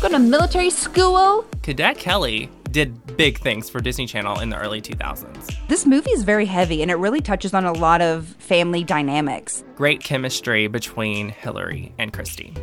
[0.00, 1.44] Go to military school.
[1.62, 5.54] Cadet Kelly did big things for Disney Channel in the early 2000s.
[5.68, 9.62] This movie is very heavy and it really touches on a lot of family dynamics.
[9.74, 12.54] Great chemistry between Hilary and Christy.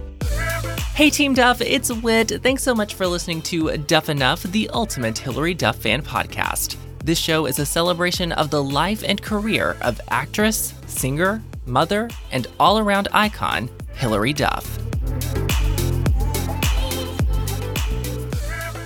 [0.96, 2.42] Hey Team Duff, it's Whit.
[2.42, 6.76] Thanks so much for listening to Duff Enough, the ultimate Hilary Duff fan podcast.
[7.04, 12.48] This show is a celebration of the life and career of actress, singer, mother, and
[12.60, 14.80] all around icon, Hilary Duff.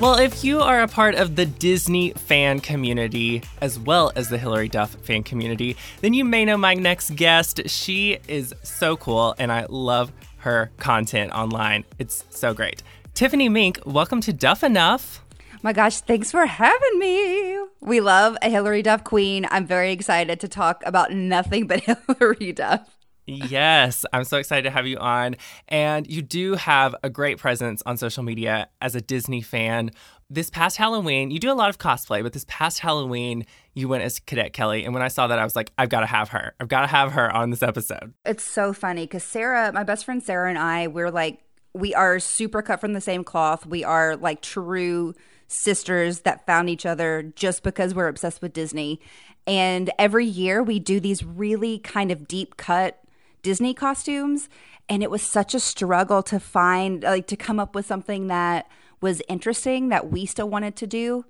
[0.02, 4.38] Well, if you are a part of the Disney fan community as well as the
[4.40, 7.62] Hilary Duff fan community, then you may know my next guest.
[7.70, 11.84] She is so cool and I love her content online.
[12.00, 12.82] It's so great.
[13.14, 15.24] Tiffany Mink, welcome to Duff Enough.
[15.62, 17.60] My gosh, thanks for having me.
[17.80, 19.46] We love a Hilary Duff queen.
[19.52, 23.01] I'm very excited to talk about nothing but Hilary Duff.
[23.26, 25.36] Yes, I'm so excited to have you on.
[25.68, 29.92] And you do have a great presence on social media as a Disney fan.
[30.30, 34.04] This past Halloween, you do a lot of cosplay, but this past Halloween, you went
[34.04, 34.86] as Cadet Kelly.
[34.86, 36.54] And when I saw that, I was like, I've got to have her.
[36.60, 38.14] I've got to have her on this episode.
[38.26, 41.40] It's so funny because Sarah, my best friend Sarah, and I, we're like,
[41.74, 43.66] we are super cut from the same cloth.
[43.66, 45.14] We are like true
[45.48, 49.02] sisters that found each other just because we're obsessed with Disney.
[49.48, 53.01] And every year we do these really kind of deep cut
[53.42, 54.50] Disney costumes.
[54.90, 58.68] And it was such a struggle to find, like, to come up with something that
[59.00, 61.26] was interesting that we still wanted to do.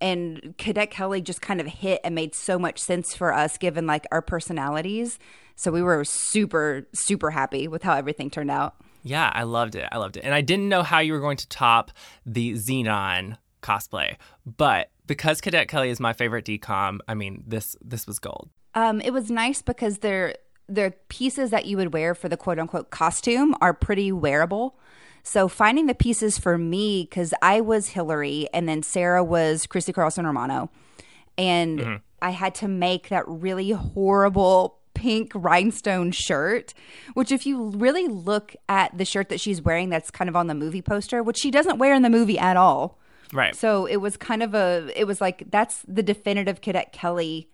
[0.00, 3.86] And Cadet Kelly just kind of hit and made so much sense for us given
[3.86, 5.18] like our personalities.
[5.56, 8.74] So we were super, super happy with how everything turned out.
[9.02, 9.88] Yeah, I loved it.
[9.92, 10.24] I loved it.
[10.24, 11.92] And I didn't know how you were going to top
[12.26, 18.06] the Xenon cosplay, but because Cadet Kelly is my favorite DCOM, I mean this this
[18.06, 18.50] was gold.
[18.74, 20.34] Um, it was nice because they're
[20.68, 24.78] the pieces that you would wear for the quote unquote costume are pretty wearable.
[25.22, 29.92] So finding the pieces for me, because I was Hilary and then Sarah was Christy
[29.92, 30.70] Carlson Romano,
[31.38, 31.94] and mm-hmm.
[32.20, 36.72] I had to make that really horrible pink rhinestone shirt,
[37.14, 40.46] which if you really look at the shirt that she's wearing that's kind of on
[40.46, 42.98] the movie poster, which she doesn't wear in the movie at all.
[43.32, 43.54] Right.
[43.56, 47.48] So it was kind of a it was like that's the definitive Cadet Kelly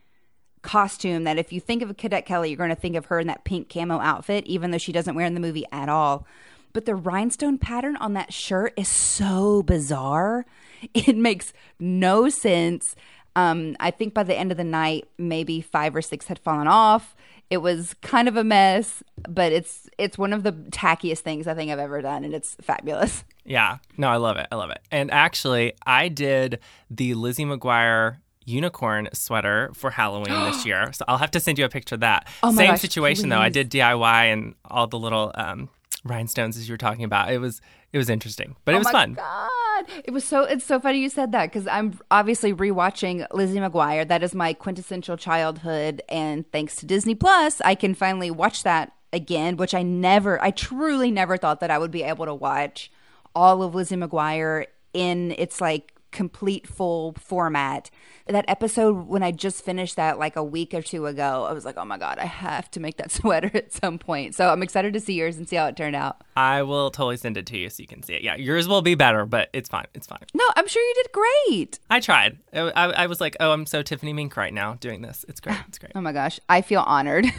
[0.62, 3.18] costume that if you think of a Cadet Kelly, you're going to think of her
[3.18, 6.26] in that pink camo outfit, even though she doesn't wear in the movie at all.
[6.72, 10.46] But the rhinestone pattern on that shirt is so bizarre.
[10.94, 12.96] It makes no sense.
[13.36, 16.68] Um, I think by the end of the night, maybe five or six had fallen
[16.68, 17.14] off.
[17.50, 21.54] It was kind of a mess, but it's it's one of the tackiest things I
[21.54, 23.24] think I've ever done, and it's fabulous.
[23.44, 24.46] Yeah, no, I love it.
[24.50, 24.80] I love it.
[24.90, 26.60] And actually, I did
[26.90, 30.92] the Lizzie McGuire unicorn sweater for Halloween this year.
[30.92, 32.28] So I'll have to send you a picture of that.
[32.42, 33.30] Oh Same gosh, situation please.
[33.30, 33.38] though.
[33.38, 35.68] I did DIY and all the little um,
[36.04, 37.32] rhinestones as you were talking about.
[37.32, 37.60] It was
[37.92, 39.14] it was interesting, but it oh was fun.
[39.14, 43.58] God, it was so it's so funny you said that because I'm obviously rewatching Lizzie
[43.58, 44.06] McGuire.
[44.06, 48.92] That is my quintessential childhood, and thanks to Disney Plus, I can finally watch that
[49.12, 52.90] again, which I never, I truly never thought that I would be able to watch
[53.34, 57.90] all of Lizzie McGuire in its like complete full format.
[58.26, 61.64] That episode when I just finished that like a week or two ago, I was
[61.64, 64.62] like, "Oh my god, I have to make that sweater at some point." So I'm
[64.62, 66.22] excited to see yours and see how it turned out.
[66.36, 68.22] I will totally send it to you so you can see it.
[68.22, 69.86] Yeah, yours will be better, but it's fine.
[69.94, 70.24] It's fine.
[70.34, 71.78] No, I'm sure you did great.
[71.88, 72.38] I tried.
[72.52, 75.24] I, I, I was like, "Oh, I'm so Tiffany Mink right now doing this.
[75.28, 75.58] It's great.
[75.68, 77.26] It's great." oh my gosh, I feel honored.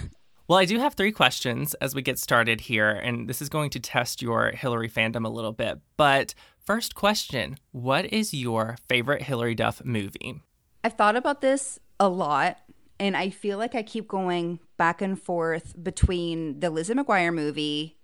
[0.52, 3.70] Well, I do have three questions as we get started here, and this is going
[3.70, 5.80] to test your Hilary fandom a little bit.
[5.96, 6.34] But
[6.72, 10.42] first question What is your favorite Hilary Duff movie?
[10.86, 12.60] I've thought about this a lot,
[12.98, 17.98] and I feel like I keep going back and forth between the Lizzie McGuire movie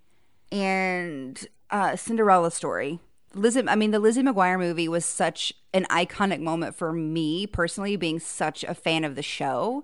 [0.52, 3.00] and uh, Cinderella story.
[3.32, 7.96] Lizzie, I mean, the Lizzie McGuire movie was such an iconic moment for me personally,
[7.96, 9.82] being such a fan of the show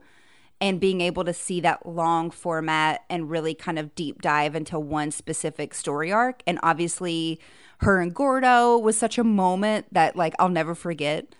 [0.61, 4.78] and being able to see that long format and really kind of deep dive into
[4.78, 6.43] one specific story arc.
[6.47, 7.41] And obviously,
[7.79, 11.35] her and Gordo was such a moment that, like, I'll never forget.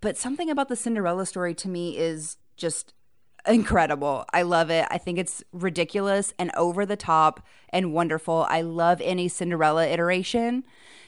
[0.00, 2.94] But something about the Cinderella story to me is just
[3.46, 4.24] incredible.
[4.32, 4.86] I love it.
[4.90, 8.46] I think it's ridiculous and over the top and wonderful.
[8.48, 10.64] I love any Cinderella iteration.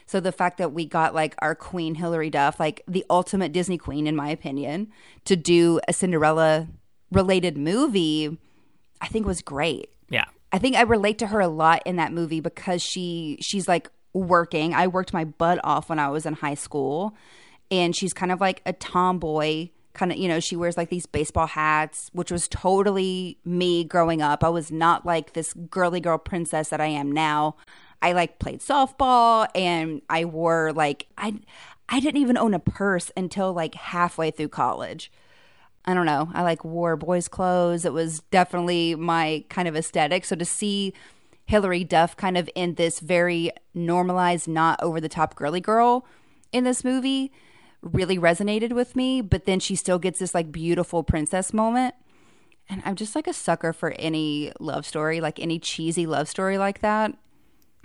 [0.06, 3.79] So the fact that we got like our queen Hilary Duff, like the ultimate Disney
[3.79, 4.88] queen in my opinion,
[5.25, 6.69] to do a Cinderella
[7.11, 8.38] related movie,
[9.00, 9.91] I think was great.
[10.08, 10.25] Yeah.
[10.53, 13.91] I think I relate to her a lot in that movie because she she's like
[14.12, 14.75] working.
[14.75, 17.14] I worked my butt off when I was in high school
[17.70, 21.05] and she's kind of like a tomboy kind of you know she wears like these
[21.05, 26.17] baseball hats which was totally me growing up i was not like this girly girl
[26.17, 27.55] princess that i am now
[28.03, 31.38] I like played softball and I wore like I
[31.88, 35.11] I didn't even own a purse until like halfway through college.
[35.85, 36.31] I don't know.
[36.35, 37.85] I like wore boys' clothes.
[37.85, 40.25] It was definitely my kind of aesthetic.
[40.25, 40.94] So to see
[41.47, 46.06] Hilary Duff kind of in this very normalized, not over the top girly girl
[46.53, 47.33] in this movie
[47.83, 49.21] really resonated with me.
[49.21, 51.94] But then she still gets this like beautiful princess moment.
[52.69, 56.59] And I'm just like a sucker for any love story, like any cheesy love story
[56.59, 57.17] like that.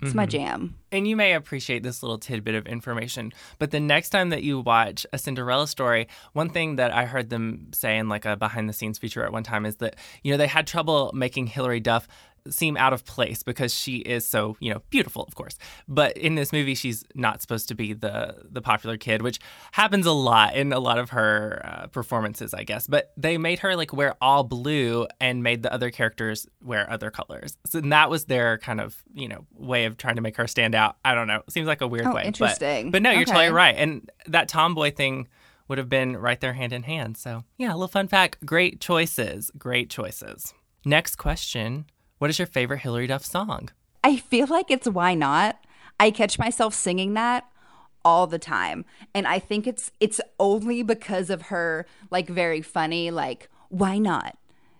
[0.00, 0.30] It's my mm-hmm.
[0.30, 0.76] jam.
[0.92, 4.60] And you may appreciate this little tidbit of information, but the next time that you
[4.60, 8.68] watch a Cinderella story, one thing that I heard them say in like a behind
[8.68, 11.80] the scenes feature at one time is that, you know, they had trouble making Hilary
[11.80, 12.06] Duff
[12.48, 15.58] seem out of place because she is so you know beautiful of course.
[15.86, 19.38] But in this movie she's not supposed to be the the popular kid which
[19.72, 22.86] happens a lot in a lot of her uh, performances i guess.
[22.86, 27.10] But they made her like wear all blue and made the other characters wear other
[27.10, 27.56] colors.
[27.66, 30.74] So that was their kind of you know way of trying to make her stand
[30.74, 30.96] out.
[31.04, 31.42] I don't know.
[31.48, 32.90] Seems like a weird Oh, way but- interesting.
[32.90, 33.32] but, no you're Okay.
[33.32, 33.74] totally right.
[33.76, 35.28] And that tomboy thing
[35.68, 37.16] would have been right there hand in hand.
[37.16, 38.44] So yeah a little fun fact.
[38.46, 39.50] Great choices.
[39.58, 40.54] Great choices.
[40.84, 41.86] Next question
[42.18, 43.70] what is your favorite Hilary Duff song?
[44.04, 45.58] I feel like it's why not.
[46.00, 47.48] I catch myself singing that
[48.04, 48.84] all the time.
[49.14, 54.36] And I think it's it's only because of her like very funny like why not?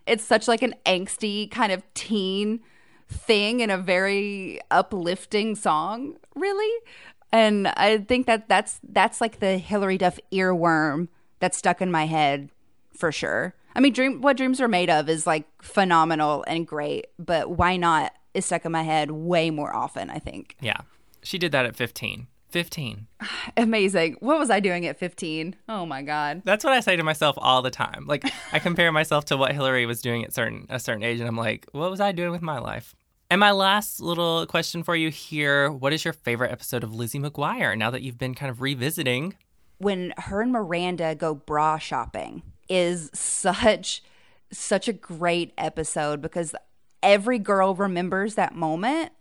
[0.06, 2.61] It's such like an angsty kind of teen
[3.08, 6.82] thing in a very uplifting song, really.
[7.31, 11.08] And I think that that's that's like the Hilary Duff earworm
[11.41, 12.50] that's stuck in my head
[12.96, 13.55] for sure.
[13.75, 17.76] I mean, dream what dreams are made of is like phenomenal and great, but why
[17.76, 20.11] not is stuck in my head way more often.
[20.11, 20.79] I think Yeah.
[21.23, 22.29] She did that at 15.
[22.50, 23.06] 15.
[23.56, 24.17] amazing.
[24.20, 25.56] What was I doing at fifteen?
[25.69, 26.43] Oh my god.
[26.44, 28.06] That's what I say to myself all the time.
[28.06, 31.29] Like I compare myself to what Hilary was doing at certain a certain age and
[31.29, 32.94] I'm like, what was I doing with my life?
[33.31, 37.19] And my last little question for you here, what is your favorite episode of Lizzie
[37.19, 39.35] McGuire now that you've been kind of revisiting?
[39.81, 44.03] when her and Miranda go bra shopping is such
[44.50, 46.55] such a great episode because
[47.03, 49.12] every girl remembers that moment.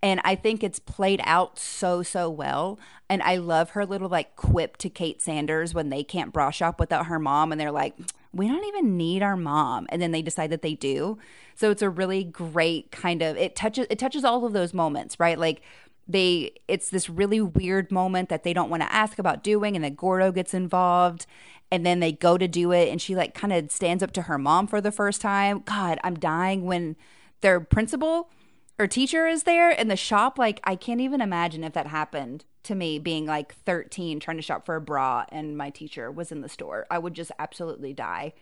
[0.00, 2.78] And I think it's played out so so well.
[3.08, 6.78] And I love her little like quip to Kate Sanders when they can't bra shop
[6.78, 7.94] without her mom and they're like
[8.32, 9.86] we don't even need our mom.
[9.88, 11.18] And then they decide that they do.
[11.56, 15.18] So it's a really great kind of it touches it touches all of those moments
[15.18, 15.38] right?
[15.38, 15.62] Like
[16.06, 19.84] they it's this really weird moment that they don't want to ask about doing and
[19.84, 21.26] then Gordo gets involved
[21.70, 24.22] and then they go to do it and she like kind of stands up to
[24.22, 25.62] her mom for the first time.
[25.64, 26.96] God i'm dying when
[27.40, 28.30] their principal
[28.78, 30.38] or teacher is there in the shop.
[30.38, 34.42] Like i can't even imagine if that happened to me being like 13 trying to
[34.42, 36.86] shop for a bra and my teacher was in the store.
[36.90, 38.32] I would just absolutely die.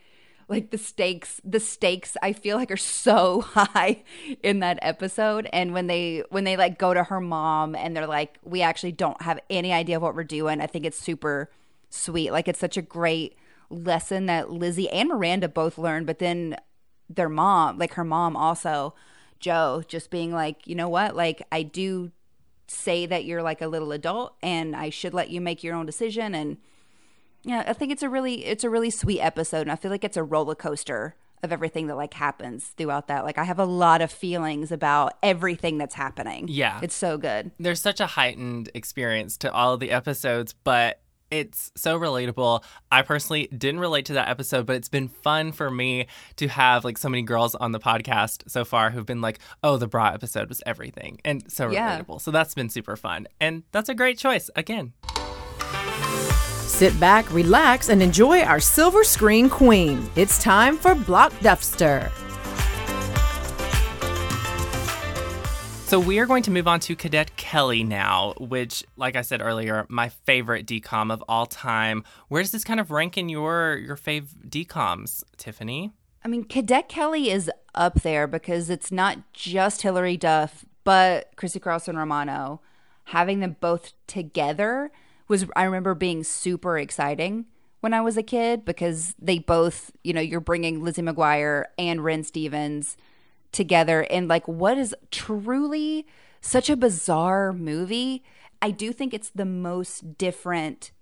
[0.48, 4.04] Like the stakes the stakes i feel like are so high
[4.42, 5.48] in that episode.
[5.52, 8.92] And when they when they like go to her mom and they're like we actually
[8.92, 10.60] don't have any idea of what we're doing.
[10.60, 11.50] I think it's super
[11.90, 13.36] sweet like it's such a great
[13.70, 16.56] lesson that lizzie and miranda both learned but then
[17.08, 18.94] their mom like her mom also
[19.40, 22.10] joe just being like you know what like i do
[22.68, 25.86] say that you're like a little adult and i should let you make your own
[25.86, 26.56] decision and
[27.46, 30.02] yeah, I think it's a really it's a really sweet episode and I feel like
[30.02, 33.24] it's a roller coaster of everything that like happens throughout that.
[33.24, 36.46] Like I have a lot of feelings about everything that's happening.
[36.48, 36.80] Yeah.
[36.82, 37.52] It's so good.
[37.60, 42.62] There's such a heightened experience to all of the episodes, but it's so relatable.
[42.92, 46.06] I personally didn't relate to that episode, but it's been fun for me
[46.36, 49.76] to have like so many girls on the podcast so far who've been like, "Oh,
[49.76, 51.98] the bra episode was everything," and so Yeah.
[51.98, 52.20] relatable.
[52.20, 54.50] So that's been super fun, and that's a great choice.
[54.56, 54.92] Again,
[56.66, 60.10] Sit back, relax, and enjoy our silver screen queen.
[60.14, 61.32] It's time for Block
[65.86, 69.40] So we are going to move on to Cadet Kelly now, which, like I said
[69.40, 72.02] earlier, my favorite DCOM of all time.
[72.26, 75.92] Where does this kind of rank in your your fave DCOMs, Tiffany?
[76.24, 81.60] I mean, Cadet Kelly is up there because it's not just Hilary Duff, but Christy
[81.60, 82.60] Carlson Romano.
[83.04, 84.90] Having them both together
[85.28, 87.46] was, I remember being super exciting
[87.78, 92.02] when I was a kid because they both, you know, you're bringing Lizzie McGuire and
[92.02, 92.96] Ren Stevens
[93.52, 96.06] together in like what is truly
[96.40, 98.22] such a bizarre movie.
[98.62, 100.92] I do think it's the most different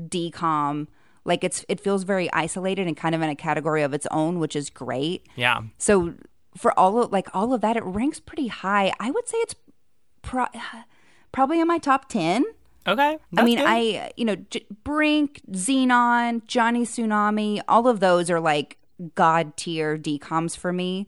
[0.00, 0.88] DCOM.
[1.24, 4.38] Like it's it feels very isolated and kind of in a category of its own,
[4.38, 5.26] which is great.
[5.36, 5.62] Yeah.
[5.78, 6.14] So
[6.56, 8.92] for all of like all of that, it ranks pretty high.
[8.98, 9.54] I would say it's
[10.22, 10.46] pro-
[11.32, 12.44] probably in my top ten.
[12.86, 13.18] Okay.
[13.36, 13.66] I mean, good.
[13.68, 18.78] I you know J- Brink, Xenon, Johnny Tsunami, all of those are like
[19.14, 21.06] god tier DCOMs for me.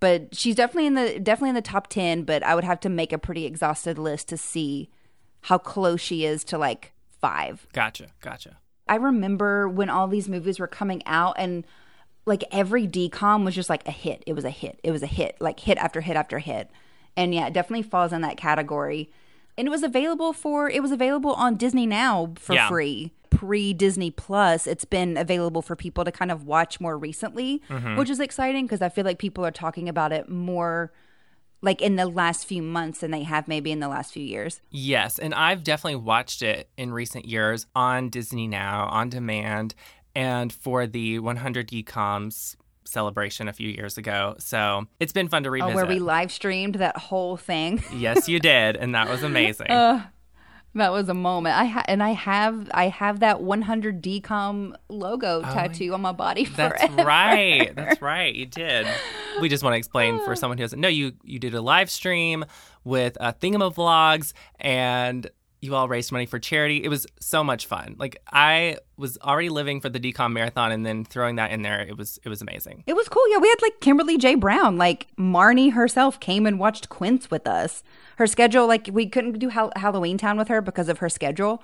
[0.00, 2.88] But she's definitely in the definitely in the top 10, but I would have to
[2.88, 4.90] make a pretty exhausted list to see
[5.42, 7.68] how close she is to like 5.
[7.72, 8.08] Gotcha.
[8.20, 8.58] Gotcha.
[8.88, 11.64] I remember when all these movies were coming out and
[12.26, 14.22] like every DCOM was just like a hit.
[14.26, 14.78] It was a hit.
[14.82, 16.70] It was a hit, like hit after hit after hit.
[17.16, 19.10] And yeah, it definitely falls in that category.
[19.56, 22.68] And it was available for it was available on Disney Now for Yeah.
[22.68, 23.12] free.
[23.36, 27.96] Pre Disney Plus, it's been available for people to kind of watch more recently, mm-hmm.
[27.96, 30.92] which is exciting because I feel like people are talking about it more
[31.62, 34.60] like in the last few months than they have maybe in the last few years.
[34.70, 39.74] Yes, and I've definitely watched it in recent years on Disney Now, on demand,
[40.14, 44.36] and for the 100 DComs celebration a few years ago.
[44.38, 45.74] So it's been fun to Oh, revisit.
[45.74, 47.82] where we live streamed that whole thing.
[47.94, 49.70] yes, you did, and that was amazing.
[49.70, 50.04] Uh,
[50.76, 51.56] That was a moment.
[51.56, 56.44] I ha- and I have I have that 100 DCOM logo tattoo on my body
[56.44, 56.76] forever.
[56.78, 57.74] That's right.
[57.74, 58.34] That's right.
[58.34, 58.86] You did.
[59.40, 61.12] We just want to explain for someone who doesn't know you.
[61.22, 62.44] You did a live stream
[62.82, 66.82] with uh, Thingamavlogs, and you all raised money for charity.
[66.84, 67.96] It was so much fun.
[67.98, 71.80] Like I was already living for the DCOM Marathon, and then throwing that in there,
[71.80, 72.82] it was it was amazing.
[72.86, 73.22] It was cool.
[73.30, 74.34] Yeah, we had like Kimberly J.
[74.34, 77.82] Brown, like Marnie herself came and watched Quints with us.
[78.16, 81.62] Her schedule, like we couldn't do Hall- Halloween Town with her because of her schedule.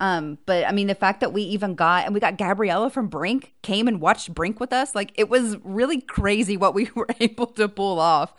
[0.00, 3.06] Um, but I mean, the fact that we even got and we got Gabriella from
[3.06, 7.08] Brink came and watched Brink with us, like it was really crazy what we were
[7.20, 8.34] able to pull off.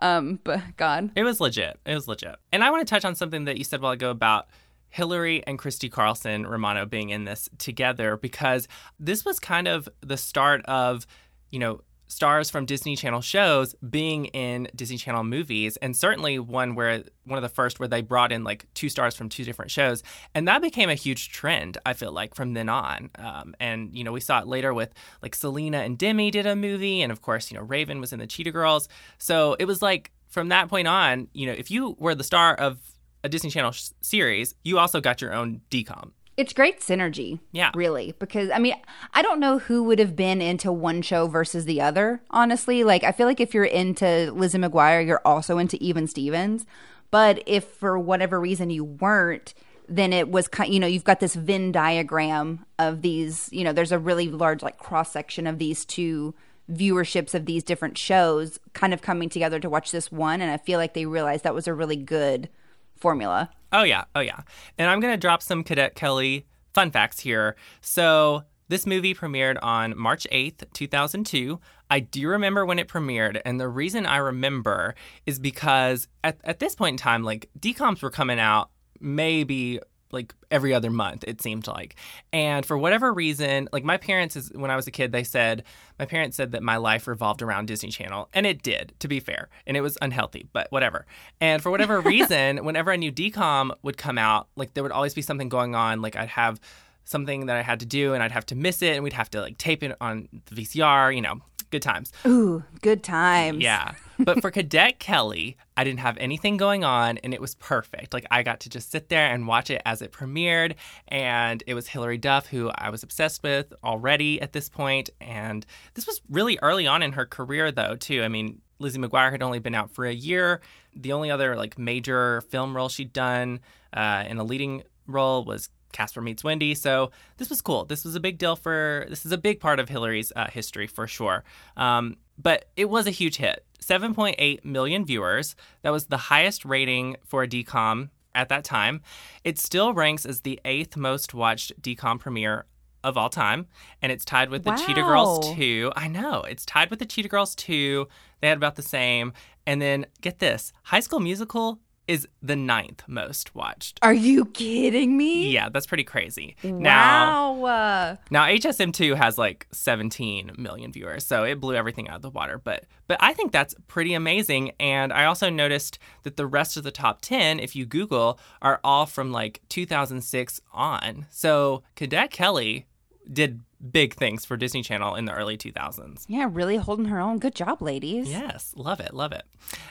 [0.00, 1.78] Um, but God, It was legit.
[1.86, 2.36] It was legit.
[2.52, 4.48] And I want to touch on something that you said a while ago about
[4.90, 8.68] Hilary and Christy Carlson Romano being in this together because
[9.00, 11.06] this was kind of the start of,
[11.50, 16.74] you know, stars from Disney Channel shows being in Disney Channel movies and certainly one
[16.74, 19.70] where one of the first where they brought in like two stars from two different
[19.70, 20.02] shows.
[20.34, 23.10] And that became a huge trend I feel like from then on.
[23.18, 26.56] Um, and you know we saw it later with like Selena and Demi did a
[26.56, 28.88] movie and of course you know Raven was in the Cheetah Girls.
[29.18, 32.54] So it was like from that point on you know if you were the star
[32.54, 32.78] of
[33.24, 37.40] a Disney Channel sh- series you also got your own DCOM it's great synergy.
[37.52, 37.70] Yeah.
[37.74, 38.14] Really.
[38.18, 38.74] Because I mean,
[39.14, 42.84] I don't know who would have been into one show versus the other, honestly.
[42.84, 46.66] Like I feel like if you're into Lizzie McGuire, you're also into Even Stevens.
[47.10, 49.54] But if for whatever reason you weren't,
[49.88, 53.72] then it was kind you know, you've got this Venn diagram of these, you know,
[53.72, 56.34] there's a really large like cross section of these two
[56.70, 60.56] viewerships of these different shows kind of coming together to watch this one and I
[60.56, 62.48] feel like they realized that was a really good
[62.96, 63.50] formula.
[63.72, 64.40] Oh yeah, oh yeah.
[64.78, 67.56] And I'm gonna drop some Cadet Kelly fun facts here.
[67.80, 71.60] So this movie premiered on March 8th, 2002.
[71.88, 76.58] I do remember when it premiered, and the reason I remember is because at, at
[76.58, 79.80] this point in time, like decoms were coming out maybe
[80.16, 81.96] like every other month it seemed like.
[82.32, 85.62] And for whatever reason like my parents is when i was a kid they said
[85.98, 89.20] my parents said that my life revolved around disney channel and it did to be
[89.20, 91.06] fair and it was unhealthy but whatever.
[91.40, 95.14] And for whatever reason whenever a new DCOM would come out like there would always
[95.14, 96.60] be something going on like i'd have
[97.04, 99.30] something that i had to do and i'd have to miss it and we'd have
[99.30, 101.40] to like tape it on the vcr you know
[101.76, 103.62] good times Ooh, good times.
[103.62, 103.92] yeah.
[104.18, 108.14] But for Cadet Kelly, I didn't have anything going on and it was perfect.
[108.14, 110.74] Like I got to just sit there and watch it as it premiered.
[111.08, 115.10] And it was Hilary Duff, who I was obsessed with already at this point.
[115.20, 118.22] And this was really early on in her career, though, too.
[118.22, 120.60] I mean, Lizzie McGuire had only been out for a year.
[120.94, 123.60] The only other like major film role she'd done
[123.92, 126.74] uh, in a leading role was Casper Meets Wendy.
[126.74, 127.84] So this was cool.
[127.84, 129.06] This was a big deal for.
[129.08, 131.44] This is a big part of Hilary's uh, history for sure.
[131.76, 133.64] Um, but it was a huge hit.
[133.80, 135.54] 7.8 million viewers.
[135.82, 139.00] That was the highest rating for a DCOM at that time.
[139.44, 142.66] It still ranks as the eighth most watched DCOM premiere
[143.04, 143.68] of all time,
[144.02, 145.54] and it's tied with the Cheetah Girls Wow.
[145.54, 145.92] 2.
[145.94, 148.08] I know, it's tied with the Cheetah Girls 2.
[148.40, 149.32] They had about the same.
[149.64, 151.78] And then get this High School Musical
[152.08, 153.98] is the ninth most watched.
[154.02, 155.50] Are you kidding me?
[155.50, 156.56] Yeah, that's pretty crazy.
[156.62, 157.64] Now, Wow.
[157.66, 162.30] Uh, now HSM2 has like 17 million viewers, so it blew everything out of the
[162.30, 162.60] water.
[162.62, 164.72] But but I think that's pretty amazing.
[164.78, 168.80] And I also noticed that the rest of the top 10, if you Google, are
[168.84, 171.26] all from like 2006 on.
[171.30, 172.86] So Cadet Kelly
[173.32, 173.60] did
[173.92, 176.24] big things for Disney Channel in the early 2000s.
[176.28, 177.38] yeah, really holding her own.
[177.38, 178.30] Good job, ladies.
[178.30, 179.44] Yes, love it, love it.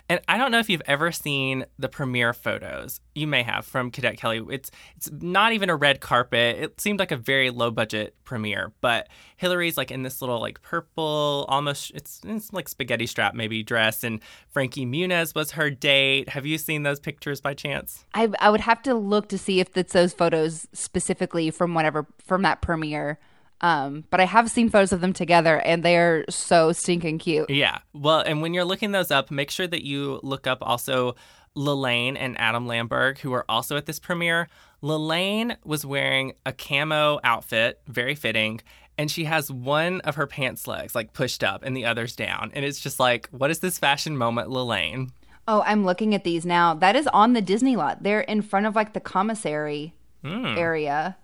[0.09, 2.99] And I don't know if you've ever seen the premiere photos.
[3.13, 4.43] You may have from Cadet Kelly.
[4.49, 6.57] It's it's not even a red carpet.
[6.57, 10.61] It seemed like a very low budget premiere, but Hilary's like in this little like
[10.61, 16.29] purple, almost it's, it's like spaghetti strap maybe dress, and Frankie Muniz was her date.
[16.29, 18.05] Have you seen those pictures by chance?
[18.13, 22.05] I, I would have to look to see if it's those photos specifically from whatever
[22.23, 23.19] from that premiere.
[23.62, 27.50] Um, but I have seen photos of them together, and they are so stinking cute.
[27.50, 27.79] Yeah.
[27.93, 31.15] Well, and when you're looking those up, make sure that you look up also
[31.55, 34.50] Lalaine and Adam Lamberg, who are also at this premiere.
[34.83, 38.62] Lalaine was wearing a camo outfit, very fitting,
[38.97, 42.51] and she has one of her pants legs like pushed up and the other's down.
[42.53, 45.09] And it's just like, what is this fashion moment, Lalaine?
[45.47, 46.74] Oh, I'm looking at these now.
[46.74, 48.03] That is on the Disney lot.
[48.03, 49.93] They're in front of like the commissary
[50.24, 50.57] Hmm.
[50.57, 51.17] area.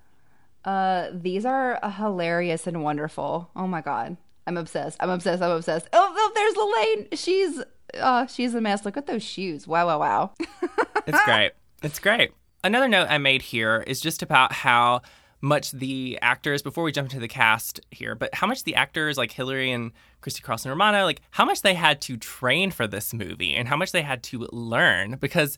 [0.63, 3.49] Uh, these are hilarious and wonderful.
[3.55, 4.97] Oh my god, I'm obsessed.
[4.99, 5.41] I'm obsessed.
[5.41, 5.87] I'm obsessed.
[5.93, 7.17] Oh, oh there's Lalaine.
[7.19, 7.63] She's
[7.99, 8.85] uh, she's a mess.
[8.85, 9.67] Look at those shoes.
[9.67, 10.31] Wow, wow, wow.
[11.07, 11.51] It's great.
[11.81, 12.31] It's great.
[12.63, 15.01] Another note I made here is just about how
[15.41, 19.17] much the actors, before we jump into the cast here, but how much the actors
[19.17, 19.91] like Hilary and
[20.21, 23.75] Christy Carlson Romano, like how much they had to train for this movie and how
[23.75, 25.57] much they had to learn because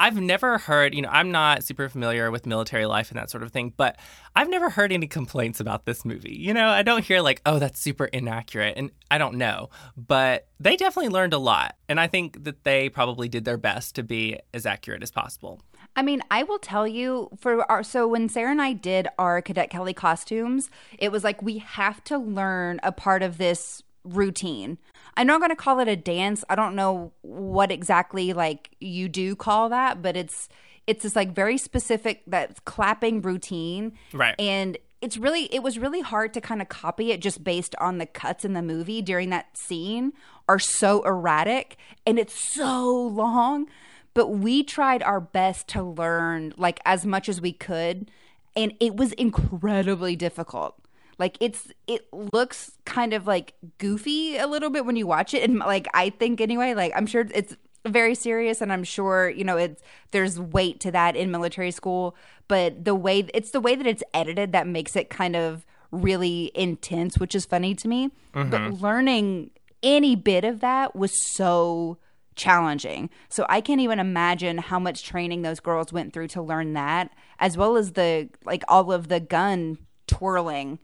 [0.00, 3.42] I've never heard, you know, I'm not super familiar with military life and that sort
[3.42, 3.98] of thing, but
[4.34, 6.34] I've never heard any complaints about this movie.
[6.34, 8.78] You know, I don't hear like, oh, that's super inaccurate.
[8.78, 11.76] And I don't know, but they definitely learned a lot.
[11.86, 15.60] And I think that they probably did their best to be as accurate as possible.
[15.94, 19.42] I mean, I will tell you for our so when Sarah and I did our
[19.42, 24.78] Cadet Kelly costumes, it was like we have to learn a part of this routine.
[25.16, 26.44] I'm going to call it a dance.
[26.48, 30.48] I don't know what exactly like you do call that, but it's
[30.86, 33.92] it's this like very specific that clapping routine.
[34.12, 34.34] Right.
[34.38, 37.98] And it's really it was really hard to kind of copy it just based on
[37.98, 40.12] the cuts in the movie during that scene
[40.48, 41.76] are so erratic
[42.06, 43.66] and it's so long
[44.12, 48.10] but we tried our best to learn like as much as we could
[48.56, 50.79] and it was incredibly difficult
[51.20, 55.48] like it's it looks kind of like goofy a little bit when you watch it.
[55.48, 57.54] And like i think anyway like i'm sure it's
[57.86, 62.16] very serious and i'm sure you know it's there's weight to that in military school.
[62.48, 66.50] But the way it's the way that it's edited that makes it kind of really
[66.54, 68.10] intense which is funny to me.
[68.32, 68.82] But mm-hmm.
[68.82, 69.50] learning
[69.82, 71.98] any bit of that was so
[72.34, 73.10] challenging.
[73.28, 77.10] So I can't even imagine how much training those girls went through to learn that,
[77.38, 80.78] as well as the like all of the gun twirling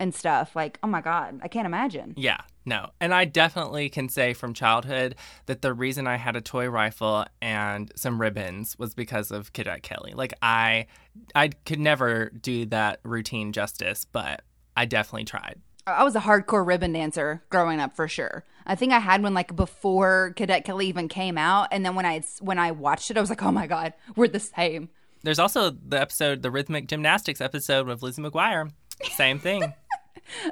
[0.00, 0.56] and stuff.
[0.56, 2.14] Like, oh my god, I can't imagine.
[2.16, 2.90] Yeah, no.
[3.00, 5.14] And I definitely can say from childhood
[5.46, 9.82] that the reason I had a toy rifle and some ribbons was because of Cadet
[9.82, 10.14] Kelly.
[10.14, 10.86] Like I
[11.34, 14.42] I could never do that routine justice, but
[14.76, 15.60] I definitely tried.
[15.86, 18.44] I was a hardcore ribbon dancer growing up for sure.
[18.66, 22.06] I think I had one like before Cadet Kelly even came out, and then when
[22.06, 24.88] I when I watched it, I was like, oh my god, we're the same.
[25.22, 28.70] There's also the episode, the rhythmic gymnastics episode with Lizzie McGuire.
[29.16, 29.74] Same thing.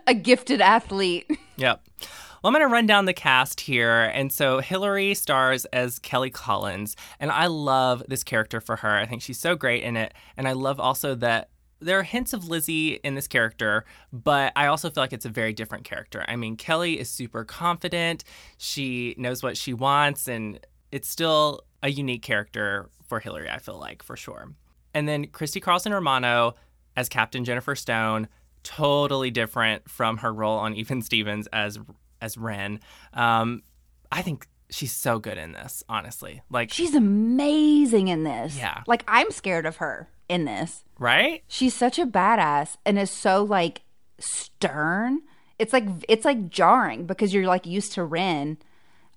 [0.07, 1.31] A gifted athlete.
[1.57, 1.83] Yep.
[2.01, 4.12] Well, I'm going to run down the cast here.
[4.14, 6.95] And so Hilary stars as Kelly Collins.
[7.19, 8.97] And I love this character for her.
[8.97, 10.14] I think she's so great in it.
[10.37, 14.67] And I love also that there are hints of Lizzie in this character, but I
[14.67, 16.25] also feel like it's a very different character.
[16.29, 18.23] I mean, Kelly is super confident.
[18.57, 20.29] She knows what she wants.
[20.29, 20.61] And
[20.93, 24.53] it's still a unique character for Hilary, I feel like, for sure.
[24.95, 26.55] And then Christy Carlson Romano
[26.97, 28.29] as Captain Jennifer Stone
[28.62, 31.79] totally different from her role on Even Stevens as
[32.21, 32.81] as Ren.
[33.14, 33.62] Um,
[34.11, 36.42] I think she's so good in this, honestly.
[36.51, 38.57] Like, She's amazing in this.
[38.59, 38.83] Yeah.
[38.87, 40.85] Like I'm scared of her in this.
[40.99, 41.42] right?
[41.49, 43.83] She's such a badass and is so like
[44.18, 45.21] stern.
[45.59, 48.59] It's like it's like jarring because you're like used to Ren.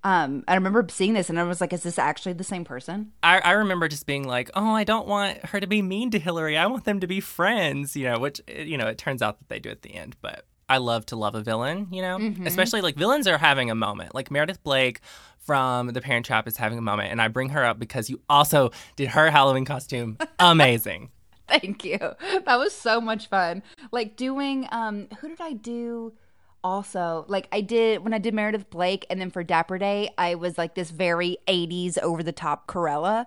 [0.04, 3.12] Um, I remember seeing this and I was like, "Is this actually the same person?"
[3.22, 6.20] I, I remember just being like, oh, I don't want her to be mean to
[6.20, 6.58] Hilary.
[6.58, 9.50] I want them to be friends, you know, which, you know, it turns out that
[9.50, 10.16] they do at the end.
[10.22, 13.76] But I love to love a villain, you know, especially like villains are having a
[13.76, 14.16] moment.
[14.16, 15.02] Like Meredith Blake
[15.38, 17.12] from The Parent Trap is having a moment.
[17.12, 21.10] And I bring her up because you also did her Halloween costume amazing.
[21.48, 21.98] Thank you.
[22.00, 23.62] That was so much fun.
[23.92, 26.14] Like doing um who did I do
[26.64, 27.26] also?
[27.28, 30.58] Like I did when I did Meredith Blake and then for Dapper Day, I was
[30.58, 33.26] like this very 80s over the top Cruella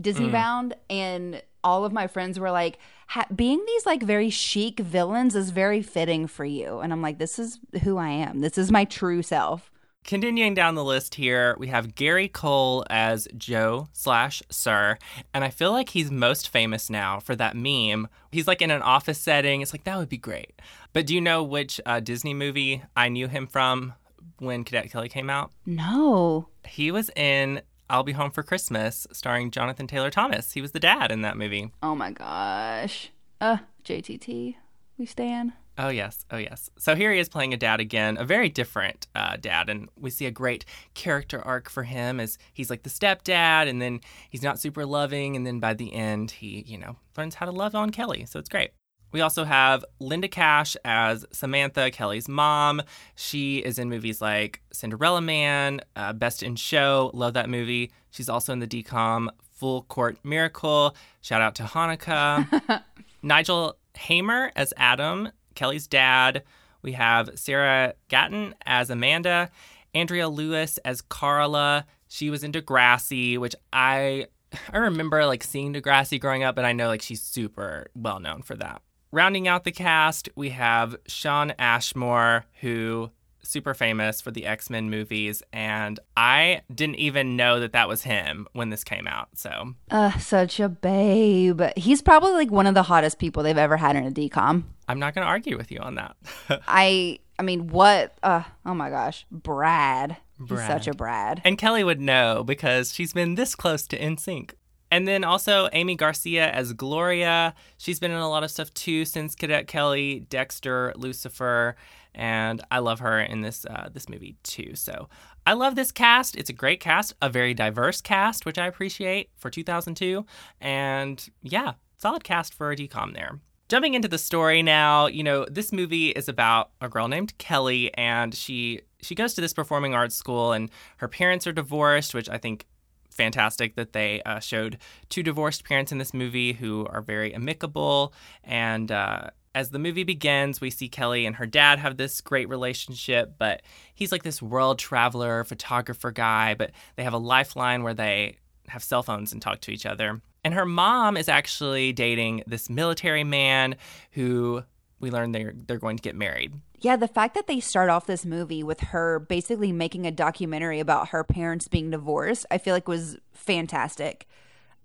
[0.00, 0.32] Disney mm.
[0.32, 5.34] bound and all of my friends were like ha- being these like very chic villains
[5.34, 8.40] is very fitting for you and I'm like this is who I am.
[8.40, 9.70] This is my true self.
[10.06, 14.98] Continuing down the list here, we have Gary Cole as Joe slash Sir,
[15.34, 18.06] and I feel like he's most famous now for that meme.
[18.30, 19.62] He's like in an office setting.
[19.62, 20.62] It's like that would be great.
[20.92, 23.94] But do you know which uh, Disney movie I knew him from
[24.38, 25.50] when Cadet Kelly came out?
[25.66, 26.50] No.
[26.64, 30.52] He was in I'll Be Home for Christmas, starring Jonathan Taylor Thomas.
[30.52, 31.72] He was the dad in that movie.
[31.82, 33.10] Oh my gosh.
[33.40, 34.54] Uh JTT.
[34.98, 35.54] We stand.
[35.78, 36.24] Oh, yes.
[36.30, 36.70] Oh, yes.
[36.78, 39.68] So here he is playing a dad again, a very different uh, dad.
[39.68, 43.80] And we see a great character arc for him as he's like the stepdad, and
[43.80, 45.36] then he's not super loving.
[45.36, 48.24] And then by the end, he, you know, learns how to love on Kelly.
[48.26, 48.70] So it's great.
[49.12, 52.82] We also have Linda Kash as Samantha, Kelly's mom.
[53.14, 57.10] She is in movies like Cinderella Man, uh, Best in Show.
[57.14, 57.92] Love that movie.
[58.10, 60.96] She's also in the DCOM Full Court Miracle.
[61.20, 62.82] Shout out to Hanukkah.
[63.22, 66.44] Nigel Hamer as Adam, Kelly's dad.
[66.82, 69.50] We have Sarah Gadon as Amanda,
[69.94, 71.84] Andrea Lewis as Carla.
[72.06, 74.26] She was in Degrassi, which I
[74.72, 78.42] I remember like seeing Degrassi growing up, and I know like she's super well known
[78.42, 78.82] for that.
[79.10, 83.10] Rounding out the cast, we have Shawn Ashmore, who
[83.46, 88.46] super famous for the X-Men movies and I didn't even know that that was him
[88.52, 89.28] when this came out.
[89.34, 91.62] So, uh such a babe.
[91.76, 94.64] He's probably like one of the hottest people they've ever had in a DCOM.
[94.88, 96.16] I'm not going to argue with you on that.
[96.68, 100.16] I I mean, what uh oh my gosh, Brad.
[100.38, 100.60] Brad.
[100.60, 101.40] He's such a Brad.
[101.44, 104.52] And Kelly would know because she's been this close to NSYNC.
[104.90, 107.54] And then also Aimee Garcia as Gloria.
[107.76, 111.76] She's been in a lot of stuff too since Cadet Kelly, Dexter, Lucifer,
[112.16, 114.74] and I love her in this uh, this movie too.
[114.74, 115.08] So
[115.46, 116.36] I love this cast.
[116.36, 120.24] It's a great cast, a very diverse cast, which I appreciate for 2002.
[120.60, 123.38] And yeah, solid cast for a DCOM there.
[123.68, 127.92] Jumping into the story now, you know, this movie is about a girl named Kelly
[127.94, 132.28] and she she goes to this performing arts school and her parents are divorced, which
[132.28, 132.66] I think
[133.10, 138.12] fantastic that they uh, showed two divorced parents in this movie who are very amicable.
[138.44, 142.46] And uh, as the movie begins, we see Kelly and her dad have this great
[142.50, 143.62] relationship, but
[143.94, 148.36] he's like this world traveler, photographer guy, but they have a lifeline where they
[148.68, 150.20] have cell phones and talk to each other.
[150.44, 153.76] And her mom is actually dating this military man
[154.10, 154.62] who
[155.00, 156.52] we learn they're they're going to get married.
[156.80, 160.80] Yeah, the fact that they start off this movie with her basically making a documentary
[160.80, 164.28] about her parents being divorced, I feel like was fantastic.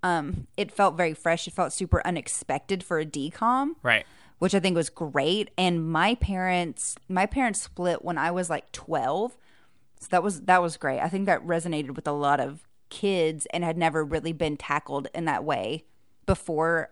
[0.01, 1.45] Um, it felt very fresh.
[1.45, 3.73] It felt super unexpected for a DCOM.
[3.83, 4.05] Right.
[4.41, 5.51] Which I think was great.
[5.55, 9.37] And my parents my parents split when I was like 12.
[9.99, 10.99] So that was that was great.
[10.99, 15.09] I think that resonated with a lot of kids and had never really been tackled
[15.13, 15.85] in that way
[16.25, 16.89] before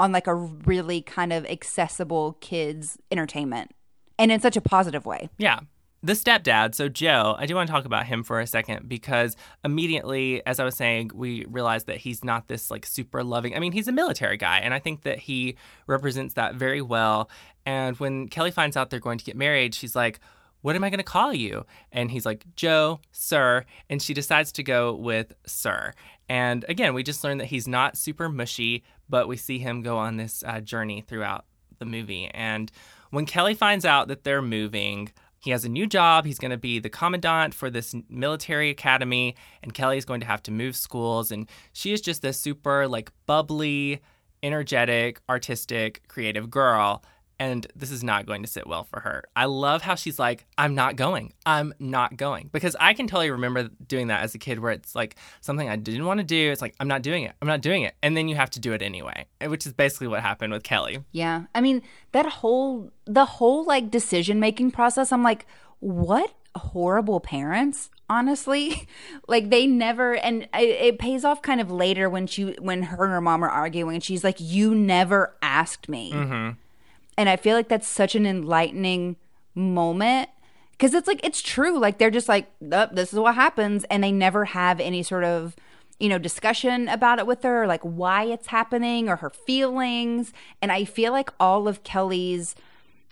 [0.00, 3.70] on like a really kind of accessible kids entertainment
[4.18, 5.28] and in such a positive way.
[5.38, 5.60] Yeah.
[6.00, 9.36] The stepdad, so Joe, I do want to talk about him for a second because
[9.64, 13.56] immediately, as I was saying, we realized that he's not this like super loving.
[13.56, 15.56] I mean, he's a military guy, and I think that he
[15.88, 17.28] represents that very well.
[17.66, 20.20] And when Kelly finds out they're going to get married, she's like,
[20.60, 21.66] what am I going to call you?
[21.90, 23.64] And he's like, Joe, sir.
[23.90, 25.92] And she decides to go with sir.
[26.28, 29.98] And again, we just learned that he's not super mushy, but we see him go
[29.98, 31.44] on this uh, journey throughout
[31.78, 32.28] the movie.
[32.32, 32.70] And
[33.10, 36.26] when Kelly finds out that they're moving, he has a new job.
[36.26, 40.42] He's going to be the commandant for this military academy, and Kelly's going to have
[40.44, 41.30] to move schools.
[41.30, 44.00] And she is just this super, like, bubbly,
[44.42, 47.02] energetic, artistic, creative girl
[47.40, 49.24] and this is not going to sit well for her.
[49.36, 51.32] I love how she's like, I'm not going.
[51.46, 52.50] I'm not going.
[52.52, 55.76] Because I can totally remember doing that as a kid where it's like something I
[55.76, 56.50] didn't want to do.
[56.50, 57.34] It's like, I'm not doing it.
[57.40, 57.94] I'm not doing it.
[58.02, 61.04] And then you have to do it anyway, which is basically what happened with Kelly.
[61.12, 61.44] Yeah.
[61.54, 65.46] I mean, that whole, the whole like decision making process, I'm like,
[65.78, 68.88] what horrible parents honestly
[69.28, 73.04] like they never and it, it, pays off kind of later when she when her
[73.04, 76.50] and her mom are arguing and she's like you never asked me mm-hmm
[77.18, 79.16] and I feel like that's such an enlightening
[79.54, 80.30] moment
[80.70, 81.76] because it's like, it's true.
[81.76, 83.84] Like, they're just like, oh, this is what happens.
[83.90, 85.56] And they never have any sort of,
[85.98, 90.32] you know, discussion about it with her, like why it's happening or her feelings.
[90.62, 92.54] And I feel like all of Kelly's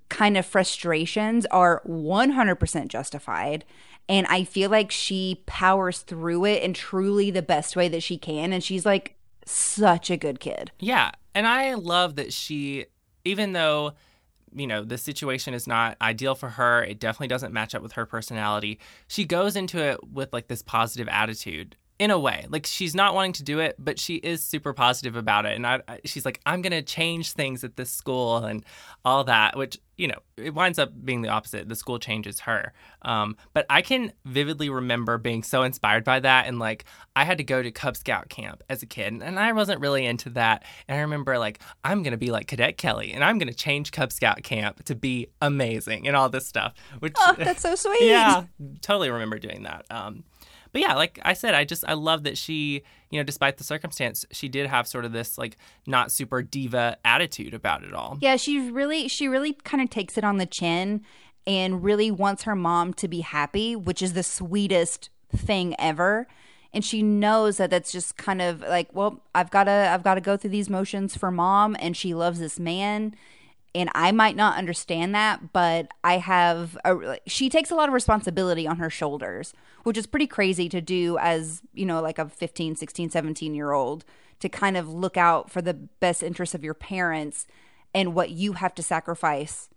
[0.08, 3.64] kind of frustrations are 100% justified.
[4.08, 8.18] And I feel like she powers through it in truly the best way that she
[8.18, 8.52] can.
[8.52, 10.70] And she's like such a good kid.
[10.78, 11.10] Yeah.
[11.34, 12.86] And I love that she
[13.26, 13.92] even though
[14.54, 17.92] you know the situation is not ideal for her it definitely doesn't match up with
[17.92, 22.46] her personality she goes into it with like this positive attitude in a way.
[22.48, 25.56] Like she's not wanting to do it but she is super positive about it.
[25.56, 28.64] And I, I, she's like i'm gonna change things at this school and
[29.04, 31.68] all that which you know it winds up being the opposite.
[31.68, 32.72] The school changes her.
[33.02, 37.38] Um, but i can vividly remember being so inspired by that and like i had
[37.38, 40.64] to go to cub scout camp as a kid and i wasn't really into that.
[40.88, 44.12] And i remember like i'm gonna be like cadet kelly and i'm gonna change cub
[44.12, 48.02] scout camp to be amazing and all this stuff which oh that's so sweet.
[48.02, 48.44] Yeah
[48.82, 49.84] totally remember doing that.
[49.90, 50.24] Um,
[50.76, 53.64] but yeah, like I said, I just I love that she, you know, despite the
[53.64, 58.18] circumstance, she did have sort of this like not super diva attitude about it all.
[58.20, 61.00] Yeah, she's really she really kind of takes it on the chin
[61.46, 66.26] and really wants her mom to be happy, which is the sweetest thing ever.
[66.74, 70.16] And she knows that that's just kind of like, well, I've got to I've got
[70.16, 73.14] to go through these motions for mom and she loves this man
[73.76, 77.92] And I might not understand that, but I have a, she takes a lot of
[77.92, 82.26] responsibility on her shoulders, which is pretty crazy to do as, you know, like a
[82.26, 84.06] 15, 16, 17 year old
[84.40, 87.46] to kind of look out for the best interests of your parents
[87.94, 89.68] and what you have to sacrifice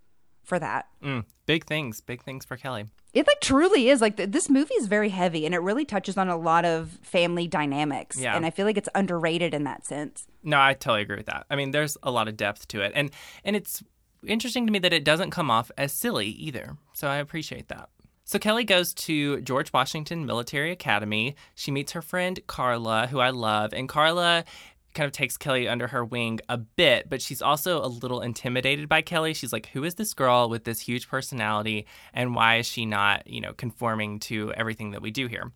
[0.43, 0.87] for that.
[1.03, 2.85] Mm, big things, big things for Kelly.
[3.13, 6.17] It like truly is like th- this movie is very heavy and it really touches
[6.17, 8.17] on a lot of family dynamics.
[8.19, 8.35] Yeah.
[8.35, 10.27] And I feel like it's underrated in that sense.
[10.43, 11.45] No, I totally agree with that.
[11.49, 13.11] I mean, there's a lot of depth to it, and
[13.43, 13.83] and it's
[14.25, 16.77] interesting to me that it doesn't come off as silly either.
[16.93, 17.89] So I appreciate that.
[18.25, 21.35] So Kelly goes to George Washington Military Academy.
[21.55, 24.45] She meets her friend Carla, who I love, and Carla
[24.93, 28.89] kind of takes Kelly under her wing a bit, but she's also a little intimidated
[28.89, 29.33] by Kelly.
[29.33, 33.25] She's like, "Who is this girl with this huge personality, and why is she not,
[33.27, 35.51] you know, conforming to everything that we do here?"